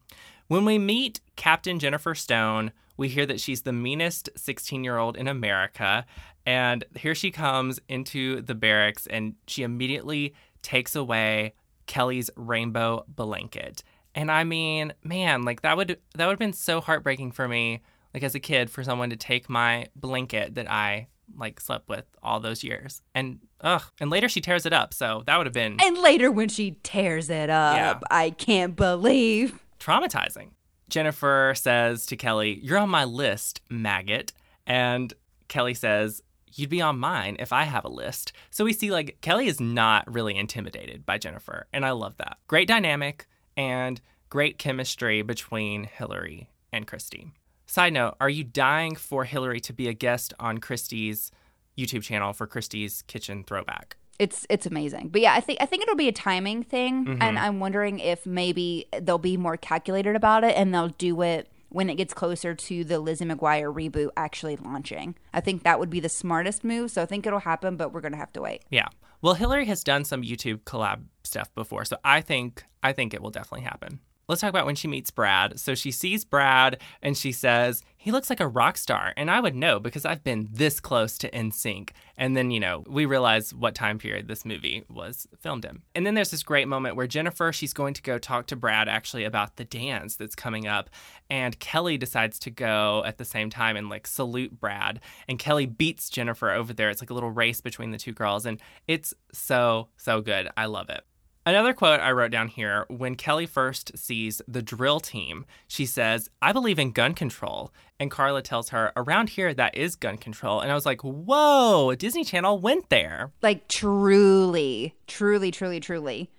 [0.48, 5.18] When we meet Captain Jennifer Stone, we hear that she's the meanest 16 year old
[5.18, 6.06] in America.
[6.46, 11.54] And here she comes into the barracks and she immediately takes away
[11.88, 13.84] Kelly's rainbow blanket.
[14.16, 17.82] And I mean, man, like that would that would have been so heartbreaking for me,
[18.14, 22.06] like as a kid, for someone to take my blanket that I like slept with
[22.22, 23.02] all those years.
[23.16, 23.82] And ugh.
[24.00, 24.94] And later she tears it up.
[24.94, 28.00] So that would have been And later when she tears it up, Yeah.
[28.12, 29.60] I can't believe.
[29.80, 30.50] traumatizing.
[30.94, 34.32] Jennifer says to Kelly, You're on my list, maggot.
[34.68, 35.12] And
[35.48, 36.22] Kelly says,
[36.54, 38.32] You'd be on mine if I have a list.
[38.52, 41.66] So we see like Kelly is not really intimidated by Jennifer.
[41.74, 42.38] And I love that.
[42.46, 43.26] Great dynamic
[43.58, 47.32] and great chemistry between Hilary and Christy.
[47.66, 51.32] Side note, are you dying for Hilary to be a guest on Christy's
[51.76, 53.98] YouTube channel for Christy's Kitchen Throwback?
[54.20, 55.10] It's it's amazing.
[55.10, 57.22] But yeah, I think I think it'll be a timing thing Mm-hmm.
[57.22, 61.50] and I'm wondering if maybe they'll be more calculated about it and they'll do it
[61.70, 65.16] when it gets closer to the Lizzie McGuire reboot actually launching.
[65.34, 68.02] I think that would be the smartest move, so I think it'll happen, but we're
[68.02, 68.64] going to have to wait.
[68.70, 68.88] Yeah.
[69.24, 73.22] Well, Hilary has done some YouTube collab stuff before, so I think I think it
[73.24, 74.00] will definitely happen.
[74.28, 75.60] Let's talk about when she meets Brad.
[75.60, 79.40] So she sees Brad and she says, "He looks like a rock star." And I
[79.40, 81.90] would know because I've been this close to NSYNC.
[82.18, 85.82] And then, you know, we realize what time period this movie was filmed in.
[85.96, 88.88] And then there's this great moment where Jennifer, she's going to go talk to Brad
[88.88, 90.90] actually about the dance that's coming up,
[91.30, 95.02] and Kelly decides to go at the same time and like salute Brad.
[95.28, 96.90] And Kelly beats Jennifer over there.
[96.90, 100.50] It's like a little race between the two girls and it's so so good.
[100.56, 101.04] I love it.
[101.46, 106.30] Another quote I wrote down here when Kelly first sees the drill team, she says,
[106.42, 107.74] I believe in gun control.
[108.00, 110.62] And Carla tells her, around here, that is gun control.
[110.62, 113.32] And I was like, whoa, Disney Channel went there.
[113.42, 116.32] Like truly, truly, truly, truly.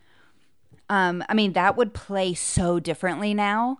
[0.89, 3.79] Um, I mean, that would play so differently now.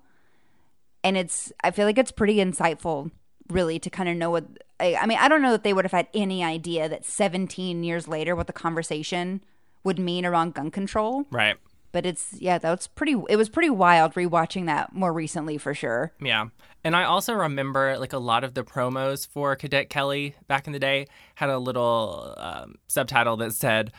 [1.03, 3.11] And it's I feel like it's pretty insightful
[3.51, 4.45] really to kind of know what
[4.81, 7.83] I, I mean, I don't know that they would have had any idea that 17
[7.85, 9.43] years later what the conversation
[9.85, 11.27] would mean around gun control.
[11.31, 11.57] Right.
[11.93, 15.75] But it's yeah, that was pretty it was pretty wild rewatching that more recently for
[15.75, 16.13] sure.
[16.21, 16.47] Yeah.
[16.83, 20.73] And I also remember like a lot of the promos for Cadet Kelly back in
[20.73, 23.93] the day had a little um, subtitle that said,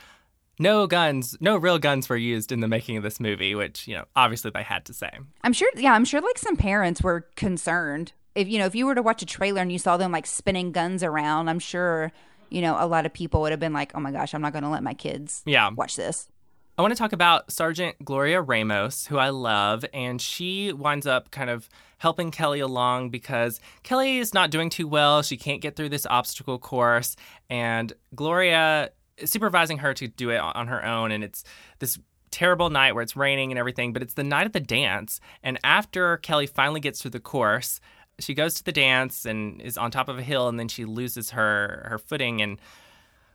[0.58, 3.94] no guns, no real guns were used in the making of this movie, which, you
[3.94, 5.10] know, obviously they had to say.
[5.42, 8.12] I'm sure yeah, I'm sure like some parents were concerned.
[8.34, 10.26] If you know, if you were to watch a trailer and you saw them like
[10.26, 12.12] spinning guns around, I'm sure,
[12.50, 14.52] you know, a lot of people would have been like, "Oh my gosh, I'm not
[14.52, 15.70] going to let my kids Yeah.
[15.70, 16.28] watch this."
[16.78, 21.30] I want to talk about Sergeant Gloria Ramos, who I love, and she winds up
[21.30, 25.22] kind of helping Kelly along because Kelly is not doing too well.
[25.22, 27.16] She can't get through this obstacle course,
[27.48, 31.12] and Gloria is supervising her to do it on her own.
[31.12, 31.44] And it's
[31.78, 31.98] this
[32.30, 35.20] terrible night where it's raining and everything, but it's the night of the dance.
[35.42, 37.80] And after Kelly finally gets through the course,
[38.18, 40.84] she goes to the dance and is on top of a hill, and then she
[40.84, 42.58] loses her her footing and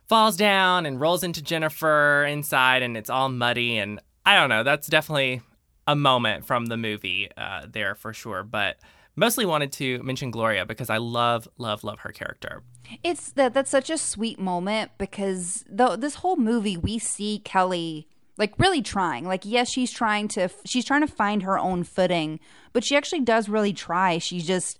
[0.08, 3.78] falls down and rolls into Jennifer inside, and it's all muddy.
[3.78, 4.62] And I don't know.
[4.62, 5.40] That's definitely
[5.86, 8.42] a moment from the movie uh, there for sure.
[8.42, 8.76] But
[9.16, 12.62] mostly wanted to mention Gloria because I love, love, love her character.
[13.02, 18.08] It's that that's such a sweet moment because though this whole movie we see Kelly
[18.38, 19.26] like really trying.
[19.26, 22.40] Like yes, she's trying to she's trying to find her own footing,
[22.72, 24.18] but she actually does really try.
[24.18, 24.78] She's just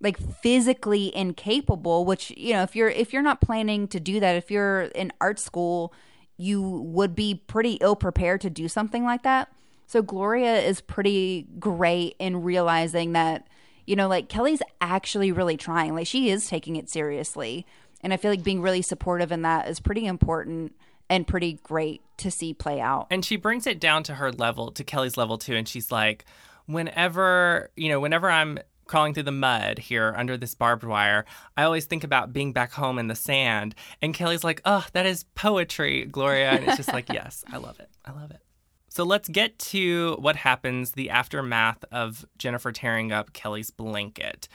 [0.00, 4.36] like physically incapable, which you know, if you're if you're not planning to do that,
[4.36, 5.92] if you're in art school,
[6.36, 9.52] you would be pretty ill prepared to do something like that.
[9.86, 13.46] So Gloria is pretty great in realizing that
[13.86, 15.94] you know, like Kelly's actually really trying.
[15.94, 17.66] Like she is taking it seriously.
[18.00, 20.74] And I feel like being really supportive in that is pretty important
[21.08, 23.06] and pretty great to see play out.
[23.10, 25.54] And she brings it down to her level, to Kelly's level too.
[25.54, 26.24] And she's like,
[26.66, 31.24] whenever, you know, whenever I'm crawling through the mud here under this barbed wire,
[31.56, 33.74] I always think about being back home in the sand.
[34.02, 36.50] And Kelly's like, oh, that is poetry, Gloria.
[36.50, 37.90] And it's just like, yes, I love it.
[38.04, 38.40] I love it.
[38.88, 44.46] So let's get to what happens the aftermath of Jennifer tearing up Kelly's blanket.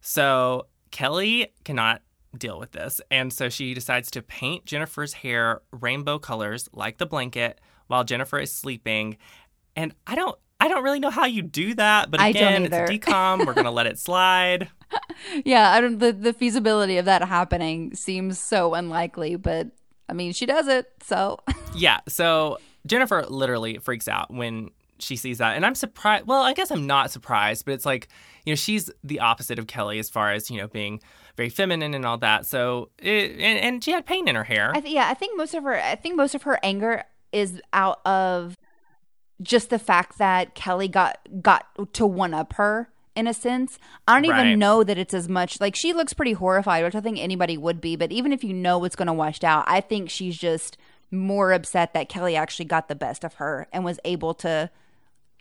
[0.00, 2.00] So Kelly cannot
[2.36, 3.00] deal with this.
[3.10, 8.38] And so she decides to paint Jennifer's hair rainbow colors like the blanket while Jennifer
[8.38, 9.18] is sleeping.
[9.76, 12.86] And I don't I don't really know how you do that, but again, it's a
[12.86, 13.44] DCOM.
[13.44, 14.68] We're gonna let it slide.
[15.44, 19.68] Yeah, I don't the, the feasibility of that happening seems so unlikely, but
[20.08, 21.40] I mean she does it, so
[21.74, 25.56] Yeah, so Jennifer literally freaks out when she sees that.
[25.56, 28.08] And I'm surprised well, I guess I'm not surprised, but it's like,
[28.46, 31.00] you know, she's the opposite of Kelly as far as, you know, being
[31.36, 32.46] very feminine and all that.
[32.46, 34.72] So, it, and, and, she had pain in her hair.
[34.74, 37.60] I th- yeah, I think most of her, I think most of her anger is
[37.72, 38.56] out of
[39.40, 43.78] just the fact that Kelly got got to one up her in a sense.
[44.06, 44.46] I don't right.
[44.46, 47.56] even know that it's as much like she looks pretty horrified, which I think anybody
[47.56, 47.96] would be.
[47.96, 50.76] But even if you know what's going to wash out, I think she's just
[51.10, 54.70] more upset that Kelly actually got the best of her and was able to,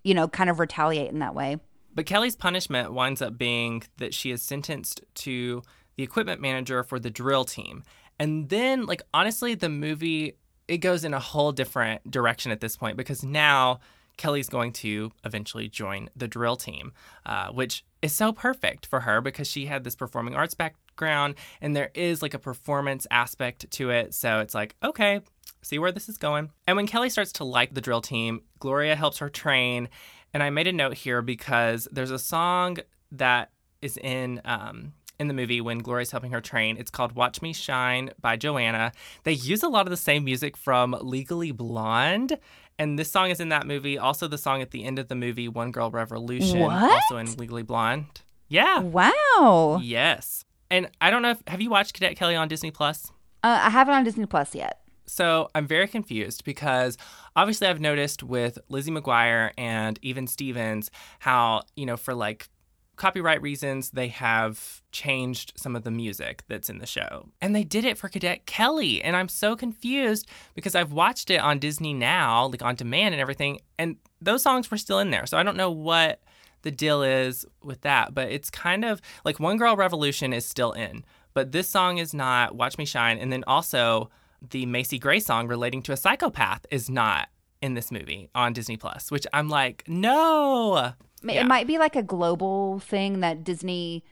[0.04, 1.58] you know, kind of retaliate in that way.
[1.94, 5.62] But Kelly's punishment winds up being that she is sentenced to
[6.02, 7.84] the equipment manager for the drill team.
[8.18, 10.36] And then, like, honestly, the movie
[10.68, 13.82] it goes in a whole different direction at this point because now
[14.18, 16.94] Kelly's going to eventually join the drill team,
[17.26, 21.76] uh, which is so perfect for her because she had this performing arts background and
[21.76, 24.14] there is like a performance aspect to it.
[24.16, 25.22] So it's like, okay,
[25.62, 26.50] see where this is going.
[26.66, 29.88] And when Kelly starts to like the drill team, Gloria helps her train.
[30.34, 32.78] And I made a note here because there's a song
[33.12, 36.76] that is in um, in the movie when Gloria's helping her train.
[36.78, 38.92] It's called Watch Me Shine by Joanna.
[39.24, 42.38] They use a lot of the same music from Legally Blonde.
[42.80, 43.98] And this song is in that movie.
[43.98, 46.92] Also, the song at the end of the movie, One Girl Revolution, what?
[46.92, 48.22] also in Legally Blonde.
[48.48, 48.80] Yeah.
[48.80, 49.80] Wow.
[49.82, 50.44] Yes.
[50.72, 53.12] And I don't know if have you watched Cadet Kelly on Disney Plus?
[53.44, 54.80] Uh, I haven't on Disney Plus yet.
[55.06, 56.98] So I'm very confused because
[57.36, 62.50] obviously I've noticed with Lizzie McGuire and even Stevens how, you know, for like
[62.96, 67.30] copyright reasons, they have changed some of the music that's in the show.
[67.42, 69.02] And they did it for Cadet Kelly.
[69.02, 73.22] And I'm so confused because I've watched it on Disney now, like on demand and
[73.22, 75.26] everything, and those songs were still in there.
[75.26, 76.22] So I don't know what
[76.62, 80.74] the deal is with that, but it's kind of like One Girl Revolution is still
[80.74, 83.18] in, but this song is not Watch Me Shine.
[83.18, 84.10] And then also
[84.48, 87.30] the Macy Gray song relating to a psychopath is not
[87.62, 90.94] in this movie on Disney Plus, which I'm like, no.
[91.24, 91.42] Yeah.
[91.42, 94.04] It might be like a global thing that Disney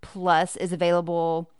[0.00, 1.50] Plus is available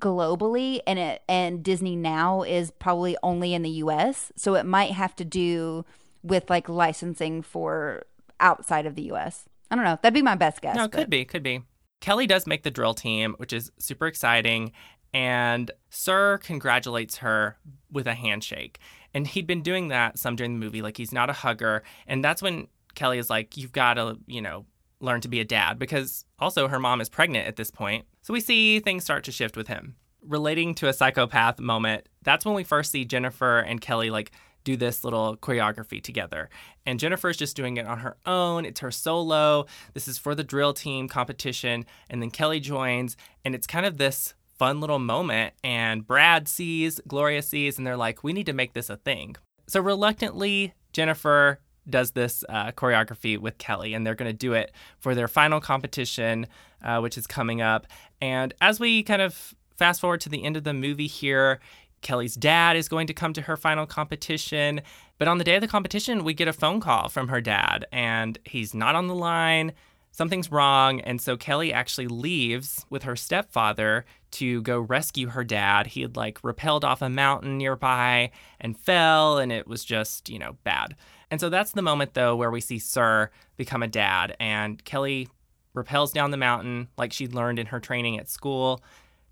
[0.00, 4.32] globally and it and Disney Now is probably only in the US.
[4.36, 5.84] So it might have to do
[6.22, 8.04] with like licensing for
[8.40, 9.48] outside of the US.
[9.70, 9.98] I don't know.
[10.02, 10.74] That'd be my best guess.
[10.74, 11.62] No, it could be, could be.
[12.00, 14.72] Kelly does make the drill team, which is super exciting.
[15.12, 17.58] And Sir congratulates her
[17.90, 18.78] with a handshake.
[19.12, 20.82] And he'd been doing that some during the movie.
[20.82, 21.82] Like he's not a hugger.
[22.06, 24.66] And that's when Kelly is like, you've got to, you know,
[25.00, 28.06] learn to be a dad because also her mom is pregnant at this point.
[28.22, 29.96] So we see things start to shift with him.
[30.22, 34.32] Relating to a psychopath moment, that's when we first see Jennifer and Kelly like
[34.64, 36.50] do this little choreography together.
[36.84, 38.66] And Jennifer's just doing it on her own.
[38.66, 39.64] It's her solo.
[39.94, 41.86] This is for the drill team competition.
[42.10, 45.54] And then Kelly joins, and it's kind of this fun little moment.
[45.64, 49.36] And Brad sees, Gloria sees, and they're like, we need to make this a thing.
[49.66, 54.72] So reluctantly, Jennifer does this uh, choreography with Kelly, and they're going to do it
[54.98, 56.46] for their final competition,
[56.84, 57.86] uh, which is coming up.
[58.20, 61.60] And as we kind of fast forward to the end of the movie here,
[62.02, 64.80] Kelly's dad is going to come to her final competition.
[65.18, 67.86] But on the day of the competition, we get a phone call from her dad,
[67.92, 69.72] and he's not on the line.
[70.12, 71.00] Something's wrong.
[71.02, 75.88] And so Kelly actually leaves with her stepfather to go rescue her dad.
[75.88, 80.38] He had like rappelled off a mountain nearby and fell, and it was just, you
[80.38, 80.96] know, bad.
[81.30, 85.28] And so that's the moment, though, where we see Sir become a dad, and Kelly
[85.74, 88.82] rappels down the mountain like she'd learned in her training at school.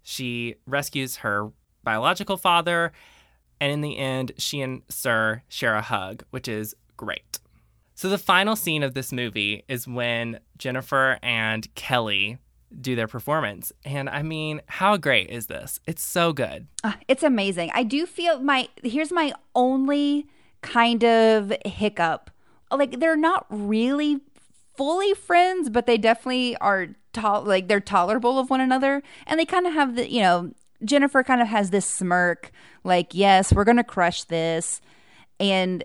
[0.02, 1.50] She rescues her
[1.82, 2.92] biological father,
[3.60, 7.40] and in the end, she and Sir share a hug, which is great.
[7.94, 12.38] So the final scene of this movie is when Jennifer and Kelly
[12.80, 13.72] do their performance.
[13.84, 15.80] And I mean, how great is this?
[15.86, 16.68] It's so good.
[16.84, 17.70] Uh, it's amazing.
[17.74, 20.26] I do feel my here's my only
[20.62, 22.30] kind of hiccup.
[22.70, 24.20] Like they're not really
[24.76, 29.44] fully friends, but they definitely are to- like they're tolerable of one another, and they
[29.44, 30.52] kind of have the you know
[30.84, 32.52] Jennifer kind of has this smirk,
[32.84, 34.80] like yes, we're gonna crush this,
[35.40, 35.84] and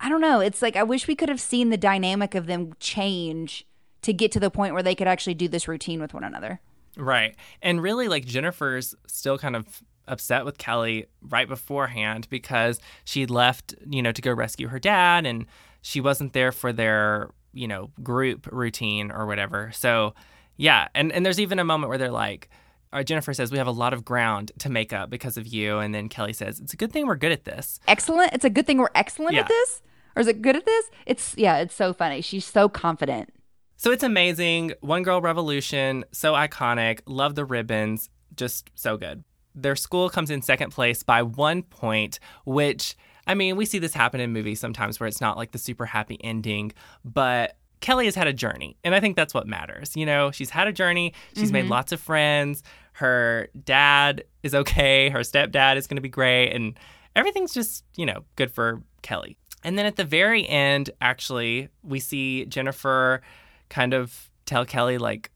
[0.00, 0.40] I don't know.
[0.40, 3.66] It's like I wish we could have seen the dynamic of them change
[4.02, 6.60] to get to the point where they could actually do this routine with one another.
[6.96, 7.36] Right.
[7.62, 13.74] And really, like, Jennifer's still kind of upset with Kelly right beforehand because she left,
[13.88, 15.46] you know, to go rescue her dad and
[15.82, 19.70] she wasn't there for their, you know, group routine or whatever.
[19.74, 20.14] So,
[20.56, 20.88] yeah.
[20.94, 22.48] And, and there's even a moment where they're like,
[22.92, 25.78] uh, Jennifer says, We have a lot of ground to make up because of you.
[25.78, 27.78] And then Kelly says, It's a good thing we're good at this.
[27.86, 28.32] Excellent.
[28.32, 29.42] It's a good thing we're excellent Yeah.
[29.42, 29.80] at this?
[30.16, 30.90] Or is it good at this?
[31.06, 32.20] It's, yeah, it's so funny.
[32.20, 33.32] She's so confident.
[33.76, 34.72] So it's amazing.
[34.80, 37.00] One Girl Revolution, so iconic.
[37.06, 38.10] Love the ribbons.
[38.36, 39.24] Just so good.
[39.62, 42.96] Their school comes in second place by one point, which,
[43.26, 45.86] I mean, we see this happen in movies sometimes where it's not like the super
[45.86, 46.72] happy ending,
[47.04, 48.76] but Kelly has had a journey.
[48.84, 49.96] And I think that's what matters.
[49.96, 51.72] You know, she's had a journey, she's made mm-hmm.
[51.72, 52.62] lots of friends.
[52.92, 56.50] Her dad is okay, her stepdad is going to be great.
[56.50, 56.78] And
[57.16, 59.36] everything's just, you know, good for Kelly.
[59.62, 63.20] And then at the very end, actually, we see Jennifer
[63.68, 65.30] kind of tell Kelly, like,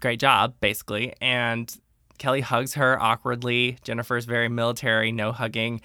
[0.00, 1.14] great job, basically.
[1.20, 1.74] And
[2.18, 3.78] Kelly hugs her awkwardly.
[3.82, 5.80] Jennifer's very military, no hugging.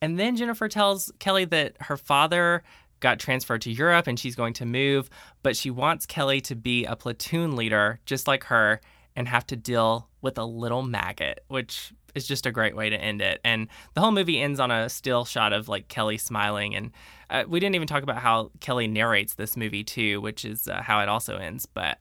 [0.00, 2.62] And then Jennifer tells Kelly that her father
[3.00, 5.10] got transferred to Europe and she's going to move,
[5.42, 8.80] but she wants Kelly to be a platoon leader just like her
[9.14, 12.96] and have to deal with a little maggot, which is just a great way to
[12.96, 13.40] end it.
[13.44, 16.74] And the whole movie ends on a still shot of like Kelly smiling.
[16.74, 16.90] And
[17.30, 20.82] uh, we didn't even talk about how Kelly narrates this movie too, which is uh,
[20.82, 21.66] how it also ends.
[21.66, 21.98] But,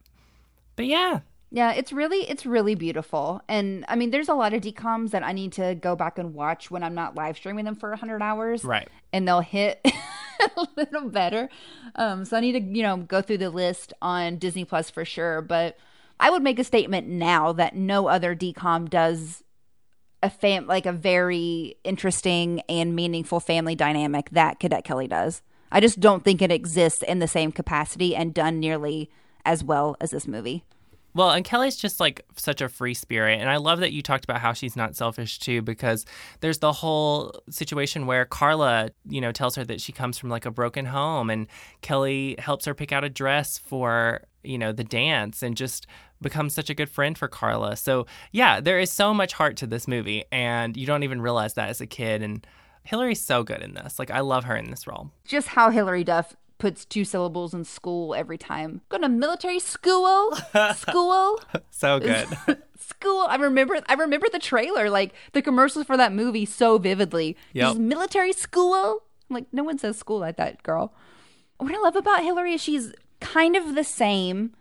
[0.76, 1.20] but yeah,
[1.52, 3.42] Yeah, it's really it's really beautiful.
[3.48, 6.34] And I mean there's a lot of DCOMs that I need to go back and
[6.34, 8.64] watch when I'm not live streaming them for 100 hours.
[8.64, 8.90] right.
[9.14, 9.80] And they'll hit
[10.58, 11.50] a little better.
[11.96, 15.06] Um so I need to, you know, go through the list on Disney Plus for
[15.06, 15.78] sure, but
[16.20, 19.44] I would make a statement now that no other DCOM does
[20.24, 25.42] a fam like a very interesting and meaningful family dynamic that Cadet Kelly does.
[25.72, 29.10] I just don't think it exists in the same capacity and done nearly
[29.46, 30.64] as well as this movie.
[31.16, 33.40] Well, and Kelly's just like such a free spirit.
[33.40, 36.06] And I love that you talked about how she's not selfish too, because
[36.42, 40.46] there's the whole situation where Carla, you know, tells her that she comes from like
[40.46, 41.48] a broken home and
[41.82, 45.88] Kelly helps her pick out a dress for, you know, the dance and just
[46.22, 47.78] becomes such a good friend for Carla.
[47.78, 51.54] So, yeah, there is so much heart to this movie and you don't even realize
[51.54, 52.24] that as a kid.
[52.24, 52.46] And
[52.84, 54.00] Hilary's so good in this.
[54.00, 55.12] Like, I love her in this role.
[55.26, 58.82] just how Hilary Duff puts two syllables in school every time.
[58.90, 60.32] Going to military school,
[60.76, 61.40] school,
[61.70, 62.28] So good.
[62.80, 63.26] school.
[63.30, 67.36] I remember, I remember the trailer, like the commercials for that movie, so vividly.
[67.70, 69.04] Just military school.
[69.30, 70.94] I'm like, no one says school like that, girl.
[71.58, 74.54] What I love about Hilary is she's kind of the same,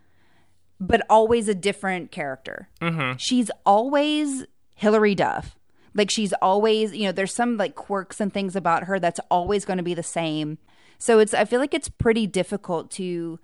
[0.79, 2.69] but always a different character.
[2.81, 3.17] Mm-hmm.
[3.17, 5.57] She's always Hilary Duff.
[5.93, 9.63] Like she's always, you know, there's some like quirks and things about her that's always
[9.65, 10.57] going to be the same.
[10.97, 13.39] So it's I feel like it's pretty difficult to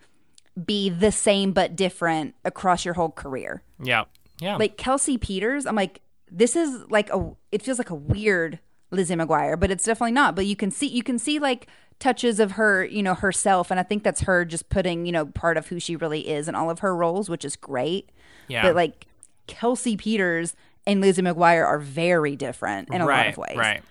[0.65, 3.63] be the same but different across your whole career.
[3.81, 4.05] yeah.
[4.39, 4.55] Yeah.
[4.55, 9.13] Like Kelsey Peters, I'm like this is like a it feels like a weird Lizzie
[9.13, 10.35] McGuire, but it's definitely not.
[10.35, 11.67] But you can see you can see like
[11.99, 15.27] touches of her, you know, herself and I think that's her just putting, you know,
[15.27, 18.09] part of who she really is in all of her roles, which is great.
[18.47, 18.63] yeah.
[18.63, 19.05] But like
[19.45, 20.55] Kelsey Peters
[20.87, 23.57] and Lizzie McGuire are very different in a right, lot of ways.
[23.57, 23.83] Right.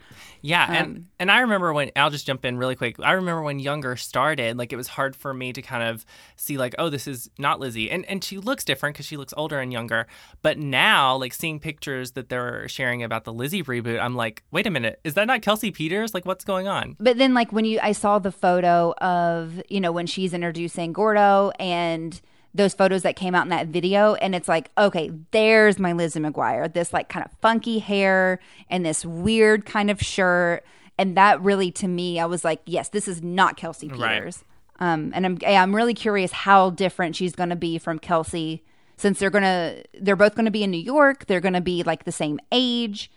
[0.42, 2.96] Yeah, and um, and I remember when I'll just jump in really quick.
[3.00, 6.04] I remember when Younger started, like it was hard for me to kind of
[6.36, 9.34] see like, oh, this is not Lizzie, and and she looks different because she looks
[9.36, 10.06] older and younger.
[10.42, 14.66] But now, like seeing pictures that they're sharing about the Lizzie reboot, I'm like, wait
[14.66, 16.14] a minute, is that not Kelsey Peters?
[16.14, 16.96] Like, what's going on?
[16.98, 20.92] But then like when you I saw the photo of, you know, when she's introducing
[20.92, 22.20] Gordo and
[22.54, 26.20] those photos that came out in that video and it's like, okay, there's my Lizzie
[26.20, 26.72] McGuire.
[26.72, 30.64] This like kind of funky hair and this weird kind of shirt.
[30.98, 34.18] And that really to me, I was like, yes, this is not Kelsey Right.
[34.18, 34.44] Peters.
[34.80, 38.64] Um, and I'm I'm really curious how different she's going to be from Kelsey
[38.96, 41.26] since they're gonna they're both going to be in New York.
[41.26, 43.10] They're going to be like the same age.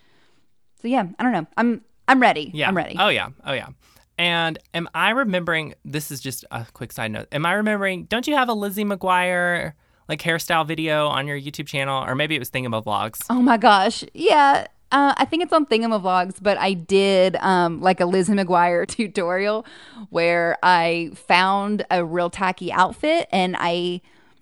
[0.81, 1.47] So yeah, I don't know.
[1.57, 2.51] I'm I'm ready.
[2.53, 2.95] Yeah, I'm ready.
[2.99, 3.69] Oh yeah, oh yeah.
[4.17, 5.73] And am I remembering?
[5.83, 7.27] This is just a quick side note.
[7.31, 8.05] Am I remembering?
[8.05, 9.73] Don't you have a Lizzie McGuire
[10.07, 13.25] like hairstyle video on your YouTube channel, or maybe it was Thingamavlogs?
[13.29, 14.03] Oh my gosh.
[14.13, 14.67] Yeah.
[14.91, 19.65] Uh, I think it's on Thingamavlogs, but I did um, like a Lizzie McGuire tutorial
[20.11, 24.01] where I found a real tacky outfit and I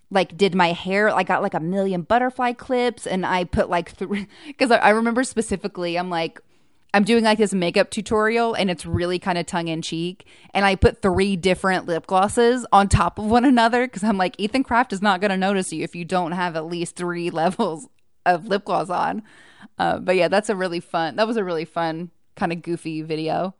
[0.10, 1.10] like did my hair.
[1.10, 4.90] I got like a million butterfly clips and I put like three because I, I
[4.90, 5.98] remember specifically.
[5.98, 6.40] I'm like.
[6.94, 10.26] I'm doing like this makeup tutorial and it's really kind of tongue in cheek.
[10.54, 14.36] And I put three different lip glosses on top of one another because I'm like,
[14.38, 17.30] Ethan Craft is not going to notice you if you don't have at least three
[17.32, 17.88] levels
[18.26, 19.24] of lip gloss on.
[19.78, 23.02] Uh, but yeah, that's a really fun, that was a really fun kind of goofy
[23.02, 23.56] video.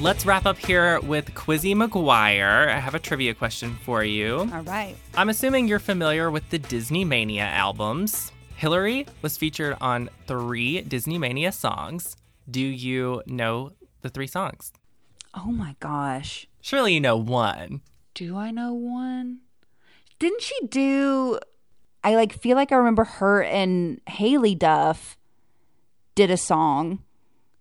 [0.00, 2.68] Let's wrap up here with Quizzy McGuire.
[2.68, 4.48] I have a trivia question for you.
[4.52, 4.94] All right.
[5.16, 8.30] I'm assuming you're familiar with the Disney Mania albums.
[8.58, 12.16] Hilary was featured on three Disney Mania songs.
[12.50, 14.72] Do you know the three songs?
[15.32, 16.48] Oh my gosh.
[16.60, 17.82] Surely you know one.
[18.14, 19.42] Do I know one?
[20.18, 21.38] Didn't she do
[22.02, 25.16] I like feel like I remember her and Haylie Duff
[26.16, 27.04] did a song.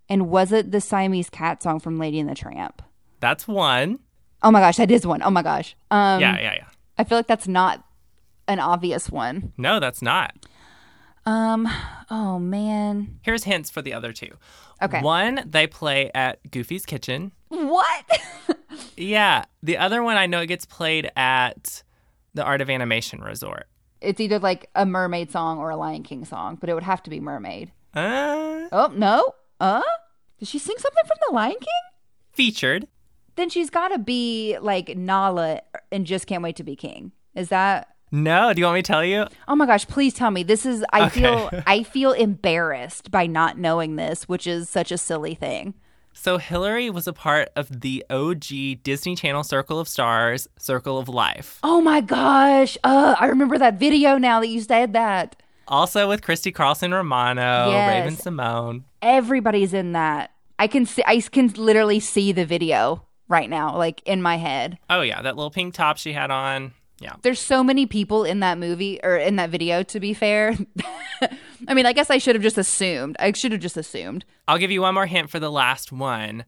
[0.09, 2.81] And was it the Siamese cat song from Lady and the Tramp?
[3.19, 3.99] That's one.
[4.41, 5.21] Oh my gosh, that is one.
[5.21, 5.75] Oh my gosh.
[5.91, 6.67] Um Yeah, yeah, yeah.
[6.97, 7.83] I feel like that's not
[8.47, 9.53] an obvious one.
[9.57, 10.47] No, that's not.
[11.27, 11.67] Um
[12.09, 13.19] oh man.
[13.21, 14.29] Here's hints for the other two.
[14.81, 15.01] Okay.
[15.01, 17.33] One, they play at Goofy's Kitchen.
[17.49, 18.05] What?
[18.95, 19.45] Yeah.
[19.63, 21.83] The other one, I know it gets played at
[22.33, 23.65] the Art of Animation Resort.
[24.01, 27.01] it's either like a mermaid song or a Lion King song, but it would have
[27.03, 27.71] to be mermaid.
[27.95, 29.33] Uh, Oh, no.
[29.59, 29.81] Uh?
[30.39, 31.91] Did she sing something from the Lion King?
[32.31, 32.87] featured.
[33.35, 35.61] Then she's got to be like Nala
[35.91, 37.11] and just can't wait to be king.
[37.35, 39.25] Is that No, do you want me to tell you?
[39.47, 40.43] Oh my gosh, please tell me.
[40.43, 41.19] This is I Okay.
[41.21, 45.73] feel I feel embarrassed by not knowing this, which is such a silly thing.
[46.13, 51.07] So Hilary was a part of the OG Disney Channel Circle of Stars, Circle of
[51.09, 51.59] Life.
[51.63, 52.77] Oh my gosh.
[52.83, 55.35] Uh I remember that video now that you said that.
[55.67, 57.87] Also with Christy Carlson Romano, Yes.
[57.89, 58.83] Raven-Symoné.
[59.01, 60.31] Everybody's in that.
[60.57, 64.79] I can see I can literally see the video right now like in my head.
[64.89, 66.71] Oh yeah, that little pink top she had on.
[66.99, 67.13] Yeah.
[67.21, 70.55] There's so many people in that movie or in that video to be fair.
[71.67, 73.15] I mean, I guess I should have just assumed.
[73.19, 74.25] I should have just assumed.
[74.47, 76.45] I'll give you one more hint for the last one.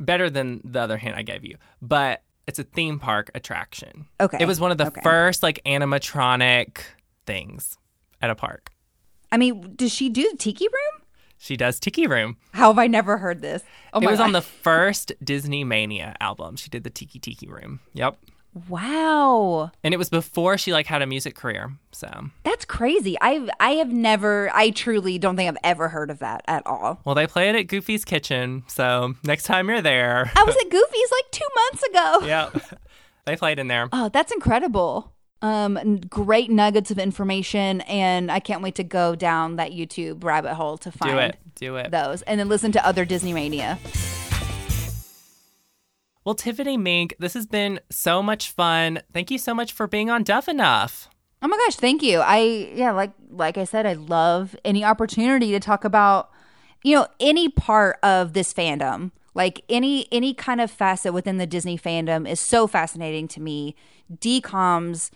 [0.00, 1.56] Better than the other hint I gave you.
[1.80, 4.06] But it's a theme park attraction.
[4.20, 4.38] Okay.
[4.40, 5.00] It was one of the Okay.
[5.02, 6.78] first like animatronic
[7.26, 7.78] things
[8.20, 8.70] at a park.
[9.32, 11.02] I mean, does she do the Tiki Room?
[11.38, 12.36] She does Tiki Room.
[12.52, 13.62] How have I never heard this?
[13.92, 16.56] Oh it my was on the first Disney Mania album.
[16.56, 17.80] She did the Tiki Tiki Room.
[17.92, 18.16] Yep.
[18.68, 19.70] Wow.
[19.82, 21.72] And it was before she like had a music career.
[21.92, 23.16] So, That's crazy.
[23.20, 27.00] I've I have never I truly don't think I've ever heard of that at all.
[27.04, 28.62] well, they play it at Goofy's Kitchen.
[28.66, 32.18] So next time you're there, I was at Goofy's like 2 months ago.
[32.26, 32.50] yeah.
[33.24, 33.88] they played in there.
[33.92, 35.12] Oh, that's incredible.
[35.42, 40.54] Um great nuggets of information and I can't wait to go down that YouTube rabbit
[40.54, 41.90] hole to find Do it, do it.
[41.90, 43.78] those and then listen to other Disney Mania.
[46.24, 49.02] Well, Tiffany Mink, this has been so much fun.
[49.12, 51.10] Thank you so much for being on Duff Enough.
[51.42, 52.20] Oh my gosh, thank you.
[52.20, 56.30] I yeah, like like I said, I love any opportunity to talk about
[56.82, 59.10] you know any part of this fandom.
[59.34, 63.76] Like any any kind of facet within the Disney fandom is so fascinating to me.
[64.10, 65.10] DCOMs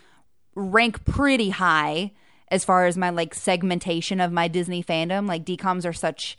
[0.54, 2.12] rank pretty high
[2.50, 5.26] as far as my like segmentation of my Disney fandom.
[5.26, 6.36] Like DCOMs are such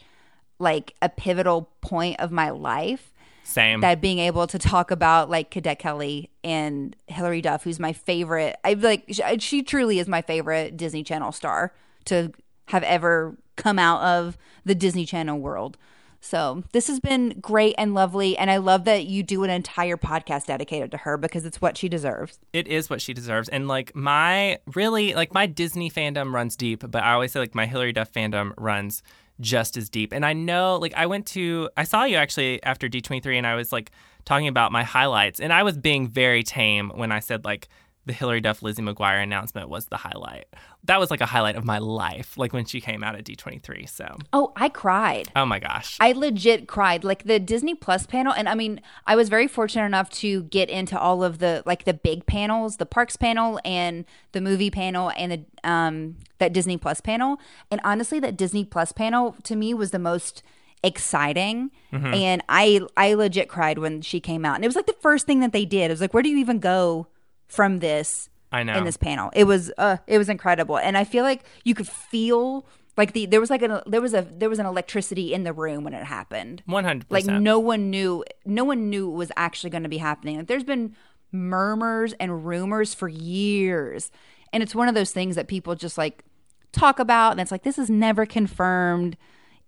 [0.59, 3.11] like a pivotal point of my life
[3.50, 3.82] Same.
[3.82, 8.58] that being able to talk about like Cadet Kelly and Hilary Duff, who's my favorite.
[8.64, 11.74] I like she, she truly is my favorite Disney Channel star
[12.06, 12.32] to
[12.68, 15.78] have ever come out of the Disney Channel world.
[16.22, 19.95] So this has been great and lovely, and I love that you do an entire
[19.95, 22.39] podcast dedicated to her because it's what she deserves.
[22.52, 23.47] it is what she deserves.
[23.50, 27.56] And like my really like my Disney fandom runs deep, but I always say like
[27.56, 29.02] my Hilary Duff fandom runs
[29.40, 30.14] just as deep.
[30.14, 33.56] And I know like I went to I saw you actually after D23 and I
[33.56, 33.92] was like
[34.26, 37.68] talking about my highlights and I was being very tame when I said like
[38.10, 40.45] the Hilary Duff Lizzie McGuire announcement was the highlight.
[40.86, 43.88] That was like a highlight of my life, like when she came out at D23.
[43.88, 45.32] So, Oh, I cried.
[45.36, 45.95] oh my gosh.
[45.99, 47.03] I legit cried.
[47.03, 50.70] Like the Disney Plus panel, and I mean, I was very fortunate enough to get
[50.70, 55.12] into all of the like the big panels, the parks panel and the movie panel
[55.16, 57.39] and the um that Disney Plus panel.
[57.70, 60.41] And honestly, that Disney Plus panel to me was the most
[60.82, 64.55] exciting and I I legit cried when she came out.
[64.55, 65.91] And it was like the first thing that they did.
[65.91, 67.07] It was like where do you even go
[67.50, 68.78] from this I know.
[68.78, 69.30] in this panel.
[69.34, 70.78] It was uh it was incredible.
[70.78, 74.14] And I feel like you could feel like the there was like a there was
[74.14, 76.64] a there was an electricity in the room when it happened.
[76.68, 77.06] 100%.
[77.10, 80.38] Like no one knew no one knew it was actually going to be happening.
[80.38, 80.95] Like there's been
[81.32, 84.12] murmurs and rumors for years.
[84.52, 86.24] And it's one of those things that people just like
[86.72, 89.18] talk about and it's like this is never confirmed.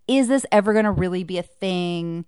[0.08, 2.26] Is this ever going to really be a thing?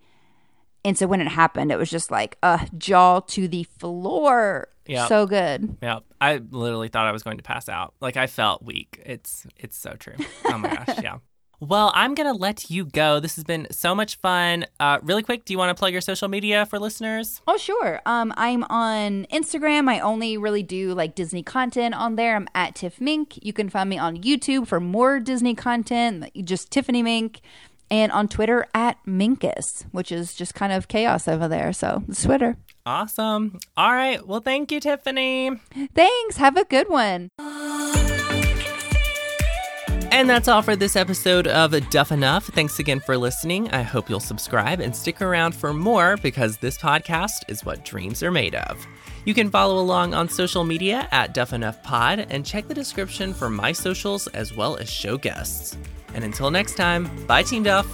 [0.86, 4.70] And so when it happened, it was just like uh jaw to the floor.
[4.86, 5.08] Yeah.
[5.08, 5.78] So good.
[5.82, 7.94] Yeah, I literally thought I was going to pass out.
[8.02, 9.02] Like I felt weak.
[9.06, 10.16] It's it's so true.
[10.46, 11.18] Oh my gosh, yeah.
[11.60, 13.22] Well, I'm gonna let you go.
[13.22, 14.66] This has been so much fun.
[14.82, 17.42] Uh, really quick, do you want to plug your social media for listeners?
[17.48, 18.02] Oh, sure.
[18.06, 19.88] Um, I'm on Instagram.
[19.90, 22.36] I only really do like Disney content on there.
[22.36, 23.40] I'm at Tiff Mink.
[23.42, 27.40] You can find me on YouTube for more Disney content, just Tiffany Mink.
[27.94, 31.72] And on Twitter at Minkus, which is just kind of chaos over there.
[31.72, 32.58] So it's Twitter.
[32.88, 33.60] Awesome.
[33.78, 34.26] All right.
[34.28, 35.52] Well, thank you, Tiffany.
[35.94, 36.38] Thanks.
[36.38, 37.30] Have a good one.
[40.12, 42.46] And that's all for this episode of Duff Enough.
[42.48, 43.70] Thanks again for listening.
[43.70, 48.24] I hope you'll subscribe and stick around for more because this podcast is what dreams
[48.24, 48.88] are made of.
[49.26, 53.36] You can follow along on social media at Duff Enough Pod and check the description
[53.36, 55.78] for my socials as well as show guests.
[56.14, 57.88] And until next time, bye, Team Duff.